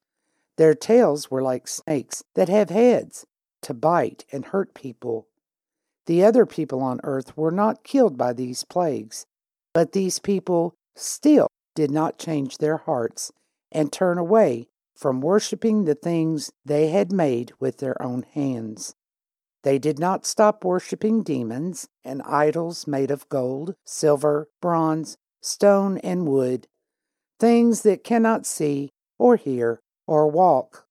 Their 0.57 0.73
tails 0.73 1.31
were 1.31 1.43
like 1.43 1.69
snakes 1.69 2.25
that 2.33 2.49
have 2.49 2.71
heads 2.71 3.27
to 3.61 3.75
bite 3.75 4.25
and 4.33 4.47
hurt 4.47 4.73
people. 4.73 5.29
The 6.07 6.25
other 6.25 6.47
people 6.47 6.81
on 6.81 7.01
earth 7.05 7.37
were 7.37 7.51
not 7.51 7.85
killed 7.85 8.17
by 8.19 8.33
these 8.33 8.65
plagues, 8.65 9.27
but 9.73 9.93
these 9.93 10.19
people 10.19 10.75
still 10.97 11.49
did 11.75 11.91
not 11.91 12.19
change 12.19 12.59
their 12.59 12.79
hearts 12.79 13.33
and 13.71 13.93
turn 13.93 14.19
away 14.19 14.69
from 14.97 15.21
worshiping 15.21 15.85
the 15.85 15.95
things 15.95 16.53
they 16.65 16.89
had 16.89 17.13
made 17.13 17.53
with 17.59 17.79
their 17.79 18.01
own 18.03 18.25
hands. 18.35 18.95
They 19.63 19.79
did 19.79 19.99
not 19.99 20.27
stop 20.27 20.65
worshiping 20.65 21.23
demons 21.23 21.89
and 22.05 22.21
idols 22.23 22.87
made 22.87 23.11
of 23.11 23.29
gold, 23.29 23.75
silver, 23.85 24.49
bronze, 24.61 25.17
stone, 25.41 25.99
and 25.99 26.27
wood, 26.27 26.67
things 27.39 27.83
that 27.83 28.05
cannot 28.05 28.45
see 28.45 28.91
or 29.19 29.37
hear 29.37 29.81
or 30.07 30.29
walk. 30.29 30.87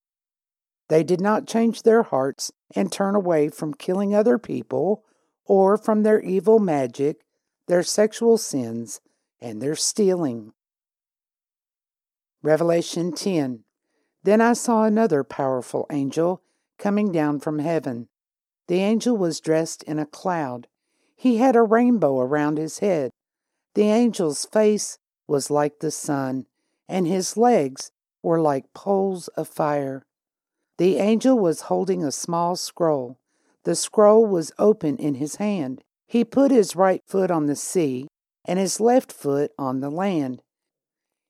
They 0.92 1.06
did 1.06 1.22
not 1.22 1.48
change 1.48 1.84
their 1.84 2.04
hearts 2.04 2.52
and 2.76 2.92
turn 2.92 3.16
away 3.16 3.48
from 3.48 3.74
killing 3.74 4.14
other 4.14 4.38
people 4.38 5.06
or 5.46 5.78
from 5.78 6.04
their 6.04 6.20
evil 6.20 6.60
magic, 6.60 7.22
their 7.68 7.82
sexual 7.82 8.38
sins, 8.38 9.00
and 9.40 9.62
their 9.62 9.78
stealing. 9.78 10.52
Revelation 12.44 13.14
10 13.14 13.64
Then 14.24 14.42
I 14.42 14.52
saw 14.52 14.84
another 14.84 15.24
powerful 15.24 15.86
angel 15.90 16.42
coming 16.78 17.10
down 17.14 17.40
from 17.40 17.60
heaven. 17.60 18.10
The 18.68 18.82
angel 18.82 19.16
was 19.16 19.40
dressed 19.40 19.84
in 19.84 19.98
a 19.98 20.06
cloud. 20.06 20.68
He 21.16 21.38
had 21.38 21.56
a 21.56 21.64
rainbow 21.64 22.20
around 22.20 22.58
his 22.58 22.80
head. 22.80 23.12
The 23.76 23.86
angel's 23.86 24.44
face 24.44 24.98
was 25.26 25.50
like 25.50 25.80
the 25.80 25.90
sun, 25.90 26.48
and 26.90 27.08
his 27.08 27.38
legs 27.38 27.94
were 28.22 28.42
like 28.42 28.74
poles 28.74 29.30
of 29.30 29.48
fire. 29.48 30.04
The 30.78 30.98
angel 30.98 31.38
was 31.38 31.62
holding 31.62 32.04
a 32.04 32.12
small 32.12 32.56
scroll. 32.56 33.18
The 33.64 33.76
scroll 33.76 34.26
was 34.26 34.52
open 34.58 34.98
in 34.98 35.16
his 35.16 35.36
hand. 35.36 35.82
He 36.08 36.24
put 36.24 36.52
his 36.52 36.76
right 36.76 37.02
foot 37.06 37.30
on 37.30 37.46
the 37.46 37.56
sea 37.56 38.08
and 38.46 38.58
his 38.58 38.80
left 38.80 39.12
foot 39.12 39.52
on 39.58 39.80
the 39.80 39.90
land. 39.90 40.42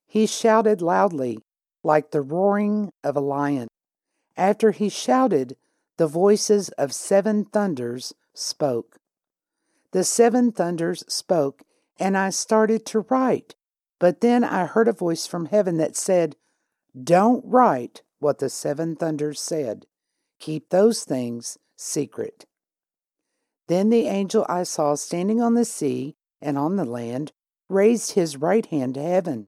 He 0.08 0.26
shouted 0.26 0.82
loudly, 0.82 1.40
like 1.84 2.12
the 2.12 2.22
roaring 2.22 2.92
of 3.04 3.16
a 3.16 3.22
lion. 3.22 3.68
After 4.38 4.72
he 4.72 4.90
shouted, 4.90 5.58
the 5.98 6.08
voices 6.08 6.70
of 6.70 6.94
seven 6.94 7.46
thunders 7.46 8.14
spoke. 8.34 8.98
The 9.92 10.04
seven 10.04 10.52
thunders 10.52 11.04
spoke, 11.08 11.64
and 12.00 12.18
I 12.18 12.30
started 12.30 12.86
to 12.88 13.06
write. 13.10 13.56
But 14.00 14.22
then 14.22 14.44
I 14.44 14.66
heard 14.66 14.88
a 14.88 14.94
voice 14.94 15.28
from 15.28 15.46
heaven 15.46 15.78
that 15.78 15.96
said, 15.96 16.36
Don't 17.00 17.44
write 17.46 18.02
what 18.22 18.40
the 18.40 18.50
seven 18.50 18.96
thunders 18.96 19.42
said. 19.42 19.86
Keep 20.40 20.70
those 20.70 21.04
things 21.04 21.58
secret. 21.76 22.46
Then 23.68 23.90
the 23.90 24.08
angel 24.08 24.46
I 24.48 24.64
saw 24.64 24.96
standing 24.96 25.42
on 25.42 25.56
the 25.56 25.66
sea 25.66 26.16
and 26.42 26.58
on 26.58 26.76
the 26.76 26.86
land 26.86 27.32
raised 27.68 28.14
his 28.14 28.38
right 28.38 28.66
hand 28.66 28.96
to 28.96 29.02
heaven. 29.02 29.48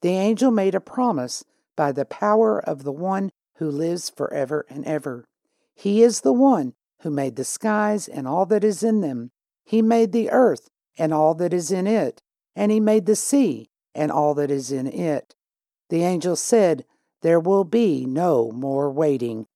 The 0.00 0.10
angel 0.10 0.50
made 0.50 0.74
a 0.74 0.80
promise 0.80 1.44
by 1.76 1.92
the 1.92 2.04
power 2.04 2.58
of 2.58 2.84
the 2.84 2.92
one 2.92 3.30
who 3.56 3.70
lives 3.70 4.10
forever 4.10 4.64
and 4.68 4.84
ever. 4.84 5.26
He 5.74 6.02
is 6.02 6.20
the 6.20 6.32
one 6.32 6.74
who 7.02 7.10
made 7.10 7.36
the 7.36 7.44
skies 7.44 8.08
and 8.08 8.26
all 8.26 8.46
that 8.46 8.64
is 8.64 8.82
in 8.82 9.00
them. 9.00 9.30
He 9.64 9.82
made 9.82 10.12
the 10.12 10.30
earth 10.30 10.68
and 10.96 11.12
all 11.12 11.34
that 11.34 11.52
is 11.52 11.70
in 11.70 11.86
it, 11.86 12.22
and 12.56 12.72
he 12.72 12.80
made 12.80 13.06
the 13.06 13.16
sea 13.16 13.70
and 13.94 14.10
all 14.10 14.34
that 14.34 14.50
is 14.50 14.72
in 14.72 14.86
it. 14.86 15.34
The 15.90 16.02
angel 16.02 16.36
said, 16.36 16.84
There 17.22 17.40
will 17.40 17.64
be 17.64 18.06
no 18.06 18.52
more 18.52 18.90
waiting. 18.90 19.46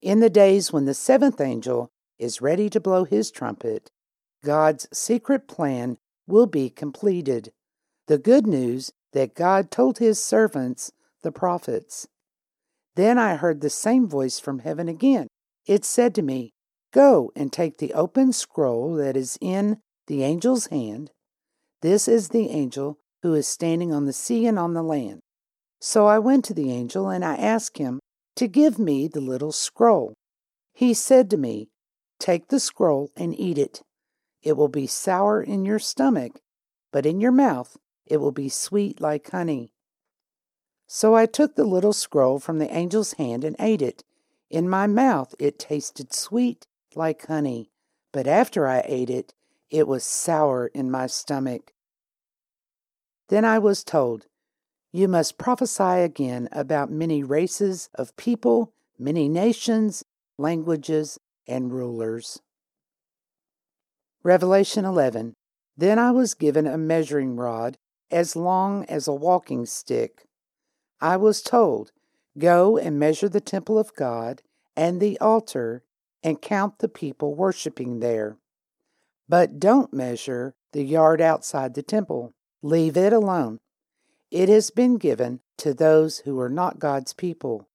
In 0.00 0.20
the 0.20 0.30
days 0.30 0.72
when 0.72 0.84
the 0.84 0.94
seventh 0.94 1.40
angel 1.40 1.90
is 2.18 2.40
ready 2.40 2.68
to 2.70 2.80
blow 2.80 3.04
his 3.04 3.30
trumpet, 3.30 3.90
God's 4.44 4.88
secret 4.92 5.46
plan 5.46 5.98
will 6.26 6.46
be 6.46 6.68
completed. 6.68 7.52
The 8.08 8.18
good 8.18 8.46
news 8.46 8.92
that 9.12 9.34
God 9.34 9.70
told 9.70 9.98
his 9.98 10.22
servants, 10.22 10.92
the 11.22 11.30
prophets. 11.30 12.08
Then 12.96 13.18
I 13.18 13.36
heard 13.36 13.60
the 13.60 13.70
same 13.70 14.08
voice 14.08 14.40
from 14.40 14.60
heaven 14.60 14.88
again. 14.88 15.28
It 15.66 15.84
said 15.84 16.14
to 16.16 16.22
me, 16.22 16.52
Go 16.92 17.30
and 17.36 17.52
take 17.52 17.78
the 17.78 17.94
open 17.94 18.32
scroll 18.32 18.94
that 18.96 19.16
is 19.16 19.38
in 19.40 19.78
the 20.08 20.24
angel's 20.24 20.66
hand. 20.66 21.10
This 21.80 22.06
is 22.06 22.28
the 22.28 22.50
angel 22.50 22.98
who 23.22 23.34
is 23.34 23.48
standing 23.48 23.92
on 23.92 24.04
the 24.04 24.12
sea 24.12 24.46
and 24.46 24.58
on 24.58 24.74
the 24.74 24.82
land. 24.82 25.20
So 25.84 26.06
I 26.06 26.20
went 26.20 26.44
to 26.44 26.54
the 26.54 26.70
angel 26.70 27.08
and 27.08 27.24
I 27.24 27.34
asked 27.34 27.78
him 27.78 27.98
to 28.36 28.46
give 28.46 28.78
me 28.78 29.08
the 29.08 29.20
little 29.20 29.50
scroll. 29.50 30.14
He 30.72 30.94
said 30.94 31.28
to 31.30 31.36
me, 31.36 31.70
Take 32.20 32.46
the 32.48 32.60
scroll 32.60 33.10
and 33.16 33.36
eat 33.36 33.58
it. 33.58 33.82
It 34.44 34.56
will 34.56 34.68
be 34.68 34.86
sour 34.86 35.42
in 35.42 35.64
your 35.64 35.80
stomach, 35.80 36.38
but 36.92 37.04
in 37.04 37.20
your 37.20 37.32
mouth 37.32 37.76
it 38.06 38.18
will 38.18 38.30
be 38.30 38.48
sweet 38.48 39.00
like 39.00 39.32
honey. 39.32 39.72
So 40.86 41.16
I 41.16 41.26
took 41.26 41.56
the 41.56 41.64
little 41.64 41.92
scroll 41.92 42.38
from 42.38 42.60
the 42.60 42.72
angel's 42.72 43.14
hand 43.14 43.42
and 43.42 43.56
ate 43.58 43.82
it. 43.82 44.04
In 44.50 44.68
my 44.68 44.86
mouth 44.86 45.34
it 45.40 45.58
tasted 45.58 46.14
sweet 46.14 46.64
like 46.94 47.26
honey, 47.26 47.72
but 48.12 48.28
after 48.28 48.68
I 48.68 48.84
ate 48.86 49.10
it, 49.10 49.34
it 49.68 49.88
was 49.88 50.04
sour 50.04 50.68
in 50.68 50.92
my 50.92 51.08
stomach. 51.08 51.72
Then 53.30 53.44
I 53.44 53.58
was 53.58 53.82
told, 53.82 54.26
You 54.94 55.08
must 55.08 55.38
prophesy 55.38 56.02
again 56.02 56.50
about 56.52 56.90
many 56.90 57.24
races 57.24 57.88
of 57.94 58.14
people, 58.16 58.74
many 58.98 59.26
nations, 59.26 60.04
languages, 60.36 61.18
and 61.48 61.72
rulers. 61.72 62.42
Revelation 64.22 64.84
11 64.84 65.34
Then 65.78 65.98
I 65.98 66.10
was 66.10 66.34
given 66.34 66.66
a 66.66 66.76
measuring 66.76 67.36
rod 67.36 67.78
as 68.10 68.36
long 68.36 68.84
as 68.84 69.08
a 69.08 69.14
walking 69.14 69.64
stick. 69.64 70.26
I 71.00 71.16
was 71.16 71.40
told, 71.40 71.90
Go 72.38 72.76
and 72.76 72.98
measure 72.98 73.30
the 73.30 73.40
temple 73.40 73.78
of 73.78 73.96
God 73.96 74.42
and 74.76 75.00
the 75.00 75.18
altar 75.20 75.84
and 76.22 76.40
count 76.40 76.80
the 76.80 76.88
people 76.88 77.34
worshiping 77.34 78.00
there. 78.00 78.36
But 79.26 79.58
don't 79.58 79.92
measure 79.94 80.54
the 80.72 80.84
yard 80.84 81.22
outside 81.22 81.74
the 81.74 81.82
temple. 81.82 82.34
Leave 82.62 82.96
it 82.98 83.14
alone. 83.14 83.58
It 84.32 84.48
has 84.48 84.70
been 84.70 84.96
given 84.96 85.40
to 85.58 85.74
those 85.74 86.20
who 86.20 86.40
are 86.40 86.48
not 86.48 86.78
God's 86.78 87.12
people. 87.12 87.68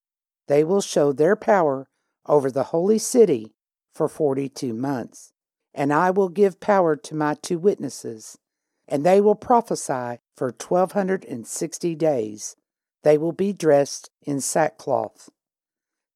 They 0.48 0.64
will 0.64 0.82
show 0.82 1.14
their 1.14 1.36
power 1.36 1.88
over 2.26 2.50
the 2.50 2.74
holy 2.74 2.98
city 2.98 3.54
for 3.94 4.08
42 4.08 4.74
months. 4.74 5.34
And 5.72 5.94
I 5.94 6.10
will 6.10 6.30
give 6.30 6.60
power 6.60 6.96
to 6.96 7.14
my 7.14 7.36
two 7.36 7.60
witnesses, 7.60 8.40
and 8.88 9.06
they 9.06 9.22
will 9.22 9.36
prophesy 9.36 10.18
for 10.36 10.48
1260 10.48 11.94
days. 11.94 12.56
They 13.04 13.20
will 13.20 13.34
be 13.34 13.54
dressed 13.54 14.10
in 14.24 14.42
sackcloth. 14.42 15.30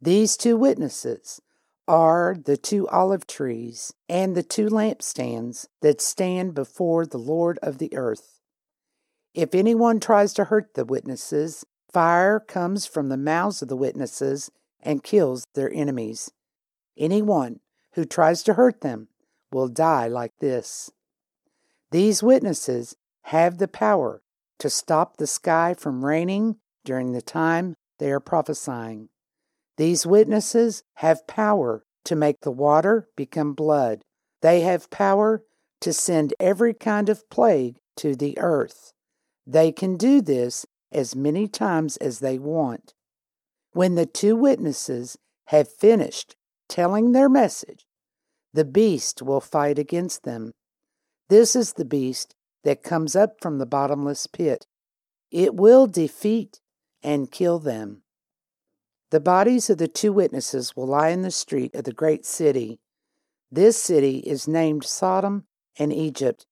These 0.02 0.38
two 0.38 0.58
witnesses 0.58 1.40
are 1.88 2.36
the 2.44 2.58
two 2.58 2.88
olive 2.88 3.28
trees 3.28 3.94
and 4.10 4.36
the 4.36 4.42
two 4.42 4.70
lampstands 4.70 5.68
that 5.84 6.02
stand 6.02 6.56
before 6.56 7.06
the 7.06 7.20
Lord 7.20 7.60
of 7.62 7.78
the 7.78 7.96
earth. 7.96 8.41
If 9.34 9.56
anyone 9.56 10.00
tries 10.00 10.34
to 10.34 10.46
hurt 10.46 10.74
the 10.74 10.84
witnesses, 10.84 11.66
fire 11.92 12.40
comes 12.40 12.86
from 12.86 13.10
the 13.10 13.18
mouths 13.18 13.62
of 13.62 13.70
the 13.70 13.78
witnesses 13.78 14.52
and 14.82 15.04
kills 15.04 15.46
their 15.54 15.72
enemies. 15.72 16.32
Anyone 16.98 17.62
who 17.94 18.04
tries 18.04 18.44
to 18.44 18.56
hurt 18.56 18.82
them 18.82 19.08
will 19.52 19.68
die 19.68 20.08
like 20.08 20.34
this. 20.40 20.92
These 21.92 22.24
witnesses 22.24 22.96
have 23.24 23.58
the 23.58 23.68
power 23.68 24.22
to 24.60 24.70
stop 24.70 25.18
the 25.18 25.28
sky 25.28 25.74
from 25.74 26.06
raining 26.06 26.58
during 26.84 27.12
the 27.12 27.22
time 27.22 27.76
they 28.00 28.12
are 28.12 28.20
prophesying. 28.20 29.10
These 29.78 30.06
witnesses 30.06 30.84
have 30.96 31.28
power 31.28 31.86
to 32.06 32.16
make 32.16 32.42
the 32.42 32.52
water 32.52 33.08
become 33.16 33.54
blood. 33.54 34.04
They 34.42 34.62
have 34.62 34.90
power 34.90 35.44
to 35.82 35.94
send 35.94 36.34
every 36.40 36.74
kind 36.74 37.10
of 37.10 37.30
plague 37.30 37.78
to 37.98 38.16
the 38.16 38.38
earth. 38.38 38.94
They 39.46 39.72
can 39.72 39.98
do 39.98 40.22
this 40.22 40.66
as 40.92 41.16
many 41.16 41.48
times 41.48 41.98
as 41.98 42.20
they 42.20 42.38
want. 42.38 42.94
When 43.74 43.96
the 43.96 44.06
two 44.06 44.36
witnesses 44.36 45.18
have 45.46 45.72
finished 45.72 46.36
telling 46.68 47.12
their 47.12 47.30
message, 47.30 47.86
the 48.54 48.66
beast 48.66 49.22
will 49.22 49.42
fight 49.42 49.80
against 49.80 50.24
them. 50.24 50.52
This 51.30 51.56
is 51.56 51.74
the 51.74 51.86
beast 51.86 52.36
that 52.64 52.84
comes 52.84 53.16
up 53.16 53.42
from 53.42 53.58
the 53.58 53.66
bottomless 53.66 54.28
pit. 54.28 54.68
It 55.32 55.56
will 55.56 55.88
defeat 55.88 56.60
and 57.02 57.32
kill 57.32 57.60
them. 57.60 58.04
The 59.12 59.20
bodies 59.20 59.70
of 59.70 59.78
the 59.78 59.88
two 59.88 60.14
witnesses 60.14 60.76
will 60.76 60.88
lie 60.88 61.10
in 61.10 61.22
the 61.22 61.32
street 61.32 61.76
of 61.76 61.86
the 61.86 61.94
great 61.94 62.26
city. 62.26 62.80
This 63.52 63.82
city 63.82 64.20
is 64.20 64.48
named 64.48 64.84
Sodom 64.84 65.46
and 65.78 65.92
Egypt. 65.92 66.46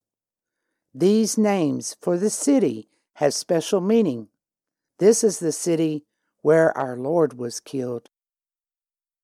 These 0.93 1.37
names 1.37 1.95
for 2.01 2.17
the 2.17 2.29
city 2.29 2.89
have 3.15 3.33
special 3.33 3.81
meaning. 3.81 4.27
This 4.97 5.23
is 5.23 5.39
the 5.39 5.51
city 5.51 6.05
where 6.41 6.75
our 6.77 6.97
Lord 6.97 7.37
was 7.37 7.59
killed. 7.59 8.09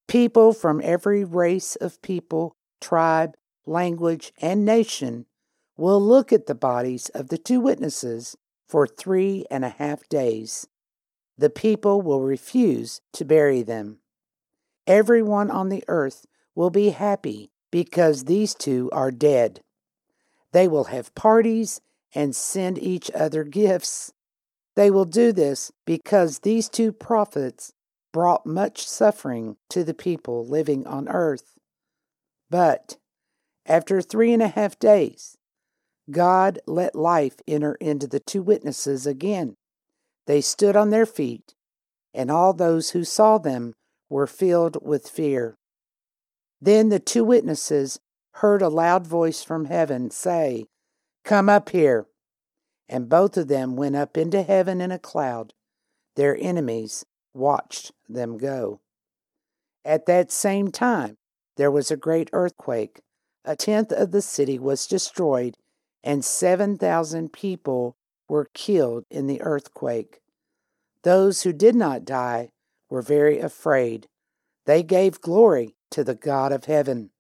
People 0.08 0.54
from 0.54 0.82
every 0.84 1.24
race 1.24 1.76
of 1.76 2.02
people, 2.02 2.56
tribe, 2.80 3.36
language, 3.66 4.32
and 4.42 4.64
nation 4.64 5.26
will 5.76 6.00
look 6.00 6.32
at 6.32 6.46
the 6.46 6.56
bodies 6.56 7.10
of 7.10 7.30
the 7.30 7.38
two 7.38 7.60
witnesses 7.60 8.38
for 8.68 8.88
three 8.88 9.46
and 9.50 9.66
a 9.66 9.70
half 9.70 10.08
days 10.08 10.68
the 11.38 11.50
people 11.50 12.01
will 12.01 12.22
refuse 12.22 13.01
to 13.14 13.25
bury 13.25 13.62
them. 13.62 14.00
Everyone 14.88 15.51
on 15.51 15.70
the 15.70 15.84
earth 15.88 16.25
will 16.54 16.70
be 16.70 16.90
happy 16.90 17.51
because 17.72 18.25
these 18.25 18.56
two 18.56 18.90
are 18.94 19.12
dead. 19.12 19.62
They 20.55 20.70
will 20.70 20.85
have 20.85 21.13
parties 21.15 21.81
and 22.13 22.33
send 22.33 22.77
each 22.77 23.11
other 23.11 23.44
gifts. 23.44 24.13
They 24.77 24.89
will 24.89 25.03
do 25.03 25.33
this 25.33 25.74
because 25.85 26.39
these 26.39 26.70
two 26.70 26.94
prophets 26.94 27.74
brought 28.13 28.46
much 28.46 28.87
suffering 28.87 29.57
to 29.72 29.83
the 29.83 29.94
people 29.94 30.48
living 30.48 30.87
on 30.87 31.09
earth. 31.09 31.57
But 32.50 32.96
after 33.65 34.01
three 34.01 34.31
and 34.31 34.41
a 34.41 34.48
half 34.48 34.79
days, 34.79 35.37
God 36.09 36.59
let 36.65 36.96
life 36.96 37.35
enter 37.46 37.75
into 37.81 38.07
the 38.07 38.22
two 38.22 38.41
witnesses 38.41 39.05
again. 39.05 39.57
They 40.25 40.39
stood 40.39 40.77
on 40.77 40.89
their 40.89 41.05
feet, 41.05 41.53
and 42.13 42.31
all 42.31 42.53
those 42.53 42.91
who 42.91 43.03
saw 43.03 43.39
them 43.39 43.74
were 44.09 44.25
filled 44.25 44.77
with 44.81 45.09
fear. 45.09 45.57
Then 46.61 46.87
the 46.87 47.00
two 47.00 47.25
witnesses 47.25 48.00
heard 48.40 48.62
a 48.62 48.70
loud 48.70 49.08
voice 49.08 49.44
from 49.44 49.66
heaven 49.66 50.12
say, 50.12 50.66
Come 51.24 51.48
up 51.48 51.70
here. 51.70 52.06
And 52.90 53.08
both 53.08 53.38
of 53.38 53.48
them 53.48 53.76
went 53.76 53.96
up 53.96 54.18
into 54.18 54.44
heaven 54.44 54.82
in 54.82 54.92
a 54.92 55.00
cloud. 55.00 55.54
Their 56.16 56.38
enemies 56.40 57.06
watched 57.34 57.92
them 58.10 58.38
go. 58.38 58.82
At 59.84 60.06
that 60.08 60.32
same 60.32 60.70
time, 60.72 61.18
there 61.56 61.72
was 61.72 61.90
a 61.90 61.98
great 61.98 62.30
earthquake. 62.34 63.02
A 63.46 63.56
tenth 63.56 63.92
of 63.92 64.12
the 64.12 64.22
city 64.22 64.60
was 64.60 64.88
destroyed, 64.88 65.56
and 66.04 66.24
7,000 66.24 67.32
people 67.32 67.96
were 68.28 68.50
killed 68.54 69.06
in 69.10 69.28
the 69.28 69.42
earthquake. 69.42 70.20
Those 71.04 71.44
who 71.44 71.54
did 71.54 71.76
not 71.76 72.04
die 72.04 72.50
were 72.90 73.02
very 73.02 73.40
afraid. 73.40 74.08
They 74.66 74.84
gave 74.84 75.22
glory 75.22 75.76
to 75.92 76.04
the 76.04 76.16
God 76.16 76.52
of 76.52 76.66
heaven. 76.66 77.12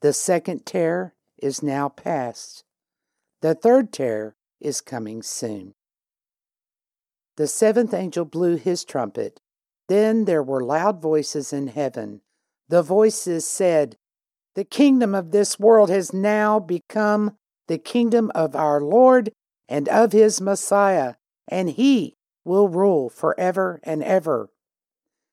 The 0.00 0.12
second 0.12 0.66
terror 0.66 1.14
is 1.38 1.62
now 1.62 1.88
past. 1.88 2.64
The 3.40 3.54
third 3.54 3.92
terror 3.92 4.36
is 4.60 4.80
coming 4.80 5.22
soon. 5.22 5.74
The 7.36 7.46
seventh 7.46 7.92
angel 7.92 8.24
blew 8.24 8.56
his 8.56 8.84
trumpet. 8.84 9.40
Then 9.88 10.24
there 10.24 10.42
were 10.42 10.64
loud 10.64 11.00
voices 11.00 11.52
in 11.52 11.68
heaven. 11.68 12.22
The 12.68 12.82
voices 12.82 13.46
said, 13.46 13.96
The 14.54 14.64
kingdom 14.64 15.14
of 15.14 15.30
this 15.30 15.58
world 15.58 15.90
has 15.90 16.12
now 16.12 16.58
become 16.58 17.36
the 17.68 17.78
kingdom 17.78 18.30
of 18.34 18.56
our 18.56 18.80
Lord 18.80 19.32
and 19.68 19.88
of 19.88 20.12
his 20.12 20.40
Messiah, 20.40 21.14
and 21.48 21.70
he 21.70 22.16
will 22.44 22.68
rule 22.68 23.08
forever 23.10 23.80
and 23.82 24.02
ever. 24.02 24.50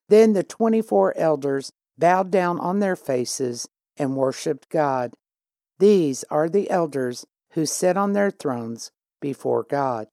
Then 0.08 0.32
the 0.32 0.42
twenty 0.42 0.82
four 0.82 1.16
elders 1.16 1.72
bowed 1.96 2.30
down 2.30 2.60
on 2.60 2.80
their 2.80 2.96
faces 2.96 3.68
and 3.96 4.16
worshipped 4.16 4.68
God. 4.68 5.14
These 5.78 6.24
are 6.30 6.48
the 6.48 6.70
elders 6.70 7.26
who 7.50 7.66
sit 7.66 7.96
on 7.96 8.12
their 8.12 8.30
thrones 8.30 8.90
before 9.20 9.62
God. 9.62 10.08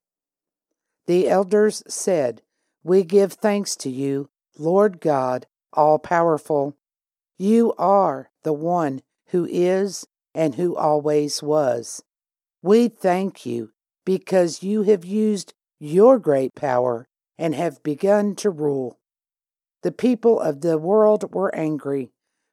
The 1.08 1.30
elders 1.30 1.84
said, 1.88 2.42
We 2.84 3.04
give 3.04 3.34
thanks 3.34 3.76
to 3.78 3.90
you, 3.90 4.30
Lord 4.58 5.02
God, 5.02 5.48
all 5.74 6.00
powerful. 6.00 6.76
You 7.38 7.74
are 7.78 8.30
the 8.44 8.54
one 8.54 9.02
who 9.28 9.48
is 9.50 10.06
and 10.34 10.56
who 10.56 10.76
always 10.76 11.42
was. 11.42 12.04
We 12.62 12.88
thank 12.88 13.46
you 13.46 13.72
because 14.06 14.64
you 14.64 14.84
have 14.84 15.04
used 15.04 15.54
your 15.80 16.20
great 16.20 16.54
power 16.54 17.08
and 17.38 17.56
have 17.56 17.82
begun 17.82 18.36
to 18.36 18.50
rule. 18.50 19.00
The 19.82 19.92
people 19.92 20.40
of 20.40 20.62
the 20.62 20.78
world 20.78 21.34
were 21.34 21.54
angry, 21.56 22.12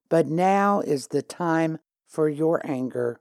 but 0.08 0.26
now 0.26 0.80
is 0.80 1.08
the 1.08 1.22
time 1.22 1.78
for 2.06 2.28
your 2.28 2.60
anger. 2.64 3.20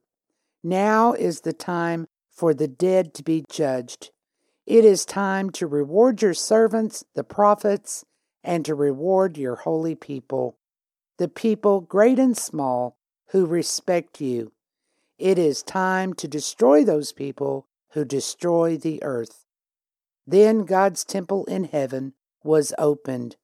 Now 0.64 1.14
is 1.14 1.42
the 1.42 1.54
time 1.54 2.08
for 2.30 2.54
the 2.54 2.68
dead 2.68 3.14
to 3.16 3.24
be 3.24 3.44
judged. 3.50 4.12
It 4.66 4.84
is 4.84 5.06
time 5.06 5.50
to 5.52 5.68
reward 5.68 6.22
your 6.22 6.34
servants, 6.34 7.04
the 7.16 7.24
prophets, 7.24 8.06
and 8.44 8.66
to 8.66 8.76
reward 8.76 9.38
your 9.38 9.56
holy 9.56 9.96
people, 9.96 10.58
the 11.18 11.28
people, 11.28 11.82
great 11.82 12.20
and 12.20 12.38
small, 12.38 12.98
who 13.32 13.46
respect 13.46 14.22
you. 14.22 14.52
It 15.18 15.40
is 15.40 15.64
time 15.64 16.14
to 16.16 16.28
destroy 16.28 16.84
those 16.84 17.12
people 17.12 17.68
who 17.92 18.06
destroy 18.06 18.78
the 18.78 19.02
earth. 19.04 19.46
Then 20.26 20.66
God's 20.66 21.04
temple 21.04 21.46
in 21.46 21.66
heaven 21.66 22.14
was 22.44 22.74
opened. 22.78 23.36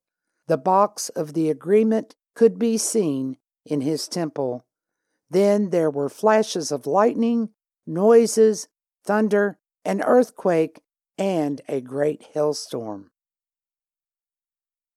The 0.47 0.57
box 0.57 1.09
of 1.09 1.33
the 1.33 1.49
agreement 1.49 2.15
could 2.35 2.57
be 2.57 2.77
seen 2.77 3.37
in 3.65 3.81
his 3.81 4.07
temple. 4.07 4.65
Then 5.29 5.69
there 5.69 5.89
were 5.89 6.09
flashes 6.09 6.71
of 6.71 6.87
lightning, 6.87 7.49
noises, 7.85 8.67
thunder, 9.05 9.57
an 9.85 10.01
earthquake, 10.01 10.81
and 11.17 11.61
a 11.67 11.81
great 11.81 12.27
hailstorm. 12.33 13.11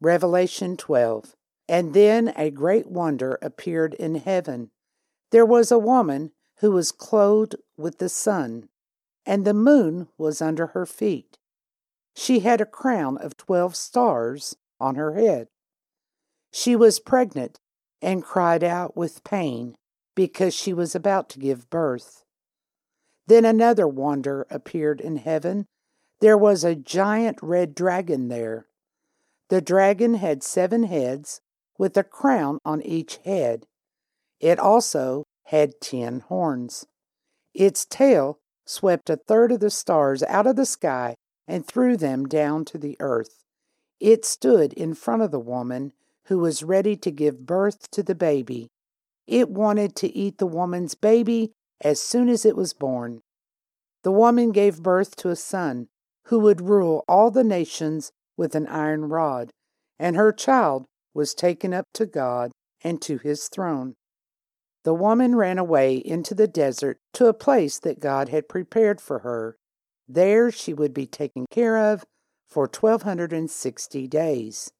Revelation 0.00 0.76
12 0.76 1.34
And 1.68 1.94
then 1.94 2.32
a 2.36 2.50
great 2.50 2.86
wonder 2.86 3.38
appeared 3.42 3.94
in 3.94 4.16
heaven. 4.16 4.70
There 5.30 5.46
was 5.46 5.70
a 5.70 5.78
woman 5.78 6.32
who 6.60 6.70
was 6.72 6.92
clothed 6.92 7.56
with 7.76 7.98
the 7.98 8.08
sun 8.08 8.68
and 9.26 9.44
the 9.44 9.54
moon 9.54 10.08
was 10.16 10.40
under 10.40 10.68
her 10.68 10.86
feet. 10.86 11.38
She 12.14 12.40
had 12.40 12.60
a 12.60 12.66
crown 12.66 13.18
of 13.18 13.36
twelve 13.36 13.74
stars 13.74 14.56
on 14.80 14.94
her 14.94 15.14
head. 15.14 15.48
She 16.56 16.74
was 16.74 17.00
pregnant 17.00 17.60
and 18.00 18.24
cried 18.24 18.64
out 18.64 18.96
with 18.96 19.24
pain 19.24 19.76
because 20.14 20.54
she 20.54 20.72
was 20.72 20.94
about 20.94 21.28
to 21.28 21.38
give 21.38 21.68
birth. 21.68 22.24
Then 23.26 23.44
another 23.44 23.86
wonder 23.86 24.46
appeared 24.48 25.02
in 25.02 25.16
heaven. 25.16 25.66
There 26.22 26.38
was 26.38 26.64
a 26.64 26.74
giant 26.74 27.40
red 27.42 27.74
dragon 27.74 28.28
there. 28.28 28.68
The 29.50 29.60
dragon 29.60 30.14
had 30.14 30.42
seven 30.42 30.84
heads, 30.84 31.42
with 31.78 31.94
a 31.98 32.02
crown 32.02 32.58
on 32.64 32.80
each 32.80 33.18
head. 33.18 33.66
It 34.40 34.58
also 34.58 35.24
had 35.48 35.78
ten 35.82 36.20
horns. 36.20 36.86
Its 37.52 37.84
tail 37.84 38.38
swept 38.64 39.10
a 39.10 39.18
third 39.18 39.52
of 39.52 39.60
the 39.60 39.68
stars 39.68 40.22
out 40.22 40.46
of 40.46 40.56
the 40.56 40.64
sky 40.64 41.16
and 41.46 41.66
threw 41.66 41.98
them 41.98 42.24
down 42.24 42.64
to 42.64 42.78
the 42.78 42.96
earth. 42.98 43.44
It 44.00 44.24
stood 44.24 44.72
in 44.72 44.94
front 44.94 45.20
of 45.20 45.30
the 45.30 45.38
woman 45.38 45.92
who 46.26 46.38
was 46.38 46.62
ready 46.62 46.96
to 46.96 47.10
give 47.10 47.46
birth 47.46 47.90
to 47.92 48.02
the 48.02 48.14
baby. 48.14 48.68
It 49.26 49.50
wanted 49.50 49.96
to 49.96 50.14
eat 50.16 50.38
the 50.38 50.46
woman's 50.46 50.94
baby 50.94 51.52
as 51.80 52.00
soon 52.00 52.28
as 52.28 52.44
it 52.44 52.56
was 52.56 52.72
born. 52.72 53.20
The 54.02 54.12
woman 54.12 54.52
gave 54.52 54.82
birth 54.82 55.16
to 55.16 55.30
a 55.30 55.36
son 55.36 55.88
who 56.26 56.38
would 56.40 56.60
rule 56.60 57.04
all 57.08 57.30
the 57.30 57.44
nations 57.44 58.12
with 58.36 58.54
an 58.54 58.66
iron 58.66 59.06
rod, 59.06 59.50
and 59.98 60.16
her 60.16 60.32
child 60.32 60.84
was 61.14 61.34
taken 61.34 61.72
up 61.72 61.86
to 61.94 62.06
God 62.06 62.52
and 62.82 63.00
to 63.02 63.18
his 63.18 63.48
throne. 63.48 63.94
The 64.84 64.94
woman 64.94 65.34
ran 65.34 65.58
away 65.58 65.96
into 65.96 66.34
the 66.34 66.46
desert 66.46 66.98
to 67.14 67.26
a 67.26 67.34
place 67.34 67.78
that 67.80 67.98
God 67.98 68.28
had 68.28 68.48
prepared 68.48 69.00
for 69.00 69.20
her. 69.20 69.56
There 70.06 70.52
she 70.52 70.72
would 70.72 70.94
be 70.94 71.06
taken 71.06 71.46
care 71.50 71.92
of 71.92 72.04
for 72.48 72.64
1260 72.64 74.06
days. 74.06 74.70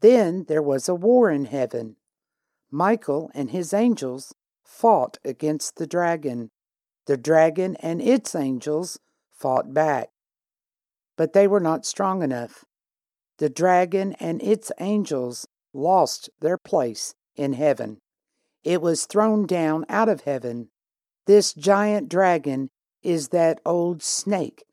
Then 0.00 0.44
there 0.48 0.62
was 0.62 0.88
a 0.88 0.94
war 0.94 1.30
in 1.30 1.46
heaven. 1.46 1.96
Michael 2.70 3.30
and 3.34 3.50
his 3.50 3.72
angels 3.72 4.34
fought 4.64 5.18
against 5.24 5.76
the 5.76 5.86
dragon. 5.86 6.50
The 7.06 7.16
dragon 7.16 7.76
and 7.76 8.02
its 8.02 8.34
angels 8.34 8.98
fought 9.32 9.72
back. 9.72 10.10
But 11.16 11.32
they 11.32 11.46
were 11.46 11.60
not 11.60 11.86
strong 11.86 12.22
enough. 12.22 12.64
The 13.38 13.48
dragon 13.48 14.14
and 14.14 14.42
its 14.42 14.72
angels 14.78 15.46
lost 15.72 16.30
their 16.40 16.58
place 16.58 17.14
in 17.36 17.52
heaven. 17.52 17.98
It 18.64 18.82
was 18.82 19.06
thrown 19.06 19.46
down 19.46 19.86
out 19.88 20.08
of 20.08 20.22
heaven. 20.22 20.70
This 21.26 21.52
giant 21.52 22.08
dragon 22.08 22.70
is 23.02 23.28
that 23.28 23.60
old 23.64 24.02
snake, 24.02 24.64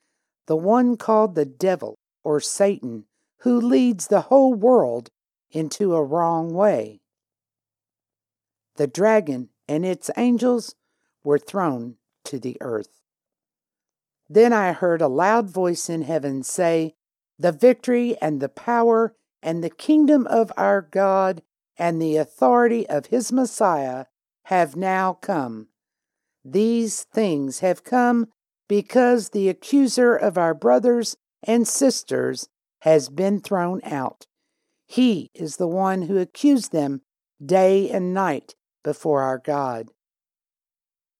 the 0.47 0.55
one 0.55 0.97
called 0.97 1.35
the 1.35 1.45
devil 1.45 1.95
or 2.23 2.39
Satan, 2.39 3.05
who 3.39 3.59
leads 3.59 4.07
the 4.07 4.21
whole 4.21 4.53
world 4.53 5.09
into 5.53 5.95
a 5.95 6.03
wrong 6.03 6.53
way. 6.53 6.99
The 8.75 8.87
dragon 8.87 9.49
and 9.67 9.85
its 9.85 10.09
angels 10.17 10.75
were 11.23 11.39
thrown 11.39 11.95
to 12.25 12.39
the 12.39 12.57
earth. 12.59 12.99
Then 14.29 14.51
I 14.51 14.73
heard 14.73 15.01
a 15.01 15.07
loud 15.07 15.49
voice 15.49 15.89
in 15.89 16.01
heaven 16.01 16.43
say, 16.43 16.95
The 17.37 17.51
victory 17.51 18.17
and 18.21 18.41
the 18.41 18.49
power 18.49 19.15
and 19.41 19.63
the 19.63 19.69
kingdom 19.69 20.25
of 20.27 20.51
our 20.57 20.81
God 20.81 21.43
and 21.77 22.01
the 22.01 22.17
authority 22.17 22.87
of 22.89 23.07
his 23.07 23.31
Messiah 23.31 24.05
have 24.45 24.75
now 24.75 25.13
come. 25.13 25.67
These 26.43 27.03
things 27.03 27.59
have 27.59 27.83
come 27.83 28.27
because 28.67 29.29
the 29.29 29.49
accuser 29.49 30.15
of 30.15 30.37
our 30.37 30.53
brothers 30.53 31.15
and 31.43 31.67
sisters 31.67 32.49
has 32.79 33.09
been 33.09 33.39
thrown 33.39 33.81
out. 33.83 34.25
He 34.85 35.31
is 35.33 35.57
the 35.57 35.67
one 35.67 36.03
who 36.03 36.17
accused 36.17 36.71
them 36.71 37.01
day 37.43 37.89
and 37.89 38.13
night 38.13 38.55
before 38.83 39.21
our 39.21 39.37
God. 39.37 39.89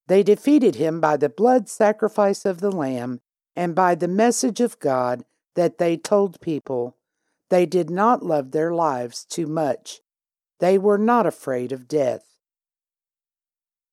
They 0.08 0.24
defeated 0.24 0.76
him 0.76 1.00
by 1.00 1.18
the 1.18 1.30
blood 1.30 1.70
sacrifice 1.70 2.46
of 2.46 2.60
the 2.60 2.72
Lamb 2.72 3.22
and 3.56 3.74
by 3.74 3.96
the 3.96 4.08
message 4.08 4.60
of 4.60 4.80
God 4.80 5.24
that 5.56 5.78
they 5.78 5.98
told 5.98 6.42
people. 6.42 6.98
They 7.50 7.66
did 7.66 7.90
not 7.90 8.24
love 8.24 8.52
their 8.52 8.74
lives 8.74 9.26
too 9.26 9.48
much. 9.48 10.02
They 10.60 10.78
were 10.78 10.98
not 10.98 11.26
afraid 11.26 11.72
of 11.72 11.88
death. 11.88 12.26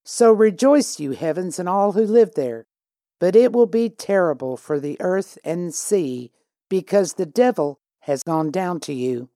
So 0.04 0.32
rejoice, 0.32 0.98
you 0.98 1.12
heavens, 1.12 1.58
and 1.58 1.68
all 1.68 1.92
who 1.92 2.04
live 2.04 2.34
there. 2.34 2.66
But 3.18 3.36
it 3.36 3.52
will 3.52 3.66
be 3.66 3.90
terrible 3.90 4.56
for 4.56 4.80
the 4.80 4.96
earth 5.00 5.38
and 5.44 5.74
sea, 5.74 6.32
because 6.68 7.14
the 7.14 7.26
devil 7.26 7.80
has 8.00 8.22
gone 8.22 8.50
down 8.50 8.80
to 8.80 8.94
you. 8.94 9.28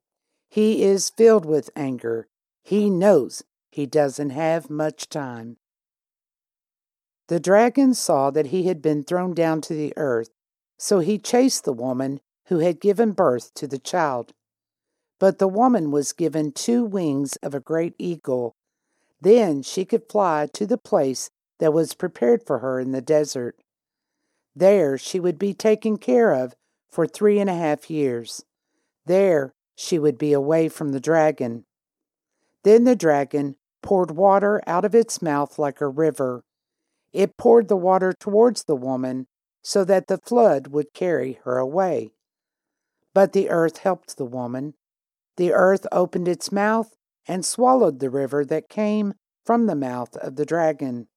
He 0.55 0.85
is 0.85 1.11
filled 1.11 1.45
with 1.45 1.69
anger. 1.75 2.29
He 2.62 2.88
knows 2.88 3.43
he 3.73 3.87
doesn't 3.87 4.31
have 4.31 4.71
much 4.71 5.09
time. 5.09 5.57
The 7.27 7.40
dragon 7.40 7.93
saw 7.93 8.31
that 8.31 8.47
he 8.47 8.69
had 8.69 8.81
been 8.81 9.03
thrown 9.03 9.35
down 9.35 9.62
to 9.62 9.75
the 9.75 9.93
earth, 9.97 10.31
so 10.79 11.01
he 11.01 11.19
chased 11.19 11.64
the 11.64 11.73
woman 11.73 12.21
who 12.45 12.61
had 12.61 12.81
given 12.81 13.11
birth 13.11 13.53
to 13.55 13.67
the 13.67 13.81
child. 13.81 14.33
But 15.19 15.40
the 15.40 15.49
woman 15.49 15.90
was 15.90 16.12
given 16.12 16.53
two 16.53 16.85
wings 16.85 17.35
of 17.43 17.53
a 17.53 17.59
great 17.59 17.97
eagle. 17.99 18.55
Then 19.21 19.61
she 19.61 19.85
could 19.85 20.09
fly 20.09 20.47
to 20.53 20.67
the 20.69 20.79
place 20.79 21.31
that 21.59 21.73
was 21.73 21.95
prepared 21.95 22.47
for 22.47 22.61
her 22.61 22.79
in 22.79 22.93
the 22.93 23.03
desert. 23.03 23.57
There 24.55 24.97
she 24.97 25.19
would 25.19 25.40
be 25.40 25.53
taken 25.53 25.99
care 25.99 26.33
of 26.33 26.55
for 26.93 27.09
three 27.09 27.40
and 27.40 27.51
a 27.51 27.57
half 27.57 27.90
years. 27.90 28.45
There 29.05 29.53
she 29.74 29.98
would 29.98 30.18
be 30.18 30.32
away 30.32 30.68
from 30.68 30.90
the 30.90 31.00
dragon. 31.00 31.64
Then 32.62 32.84
the 32.84 32.96
dragon 32.96 33.56
poured 33.82 34.12
water 34.12 34.62
out 34.66 34.84
of 34.84 34.94
its 34.94 35.20
mouth 35.20 35.58
like 35.58 35.80
a 35.80 35.88
river. 35.88 36.44
It 37.12 37.37
poured 37.37 37.68
the 37.68 37.76
water 37.76 38.12
towards 38.12 38.64
the 38.64 38.76
woman 38.76 39.26
so 39.62 39.84
that 39.84 40.06
the 40.06 40.18
flood 40.18 40.68
would 40.68 40.94
carry 40.94 41.38
her 41.44 41.58
away. 41.58 42.12
But 43.12 43.32
the 43.32 43.50
earth 43.50 43.78
helped 43.78 44.16
the 44.16 44.24
woman. 44.24 44.74
The 45.37 45.52
earth 45.52 45.87
opened 45.92 46.28
its 46.28 46.50
mouth 46.50 46.96
and 47.26 47.44
swallowed 47.44 48.00
the 48.00 48.10
river 48.10 48.44
that 48.44 48.68
came 48.68 49.14
from 49.44 49.66
the 49.66 49.76
mouth 49.76 50.16
of 50.16 50.37
the 50.37 50.46
dragon. 50.46 51.08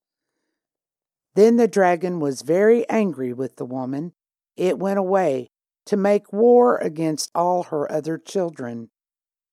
Then 1.36 1.58
the 1.58 1.68
dragon 1.68 2.20
was 2.20 2.42
very 2.42 2.88
angry 2.90 3.34
with 3.34 3.58
the 3.58 3.66
woman. 3.66 4.14
It 4.56 4.80
went 4.80 5.00
away 5.00 5.50
to 5.88 5.98
make 5.98 6.32
war 6.32 6.78
against 6.78 7.32
all 7.34 7.64
her 7.64 7.92
other 7.92 8.18
children. 8.18 8.90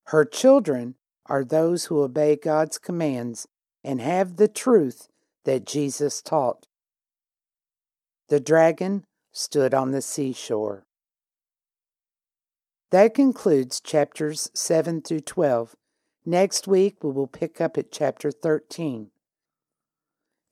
Her 0.06 0.24
children 0.24 0.96
are 1.26 1.44
those 1.44 1.86
who 1.86 2.02
obey 2.02 2.36
God's 2.36 2.78
commands 2.78 3.48
and 3.82 4.00
have 4.00 4.36
the 4.36 4.48
truth 4.48 5.08
that 5.44 5.66
Jesus 5.66 6.20
taught. 6.20 6.66
The 8.28 8.40
dragon 8.40 9.04
stood 9.32 9.74
on 9.74 9.90
the 9.90 10.02
seashore. 10.02 10.86
That 12.90 13.14
concludes 13.14 13.80
chapters 13.80 14.50
7 14.54 15.02
through 15.02 15.20
12. 15.20 15.76
Next 16.26 16.66
week, 16.66 17.02
we 17.02 17.10
will 17.10 17.26
pick 17.26 17.60
up 17.60 17.76
at 17.76 17.92
chapter 17.92 18.30
13. 18.30 19.10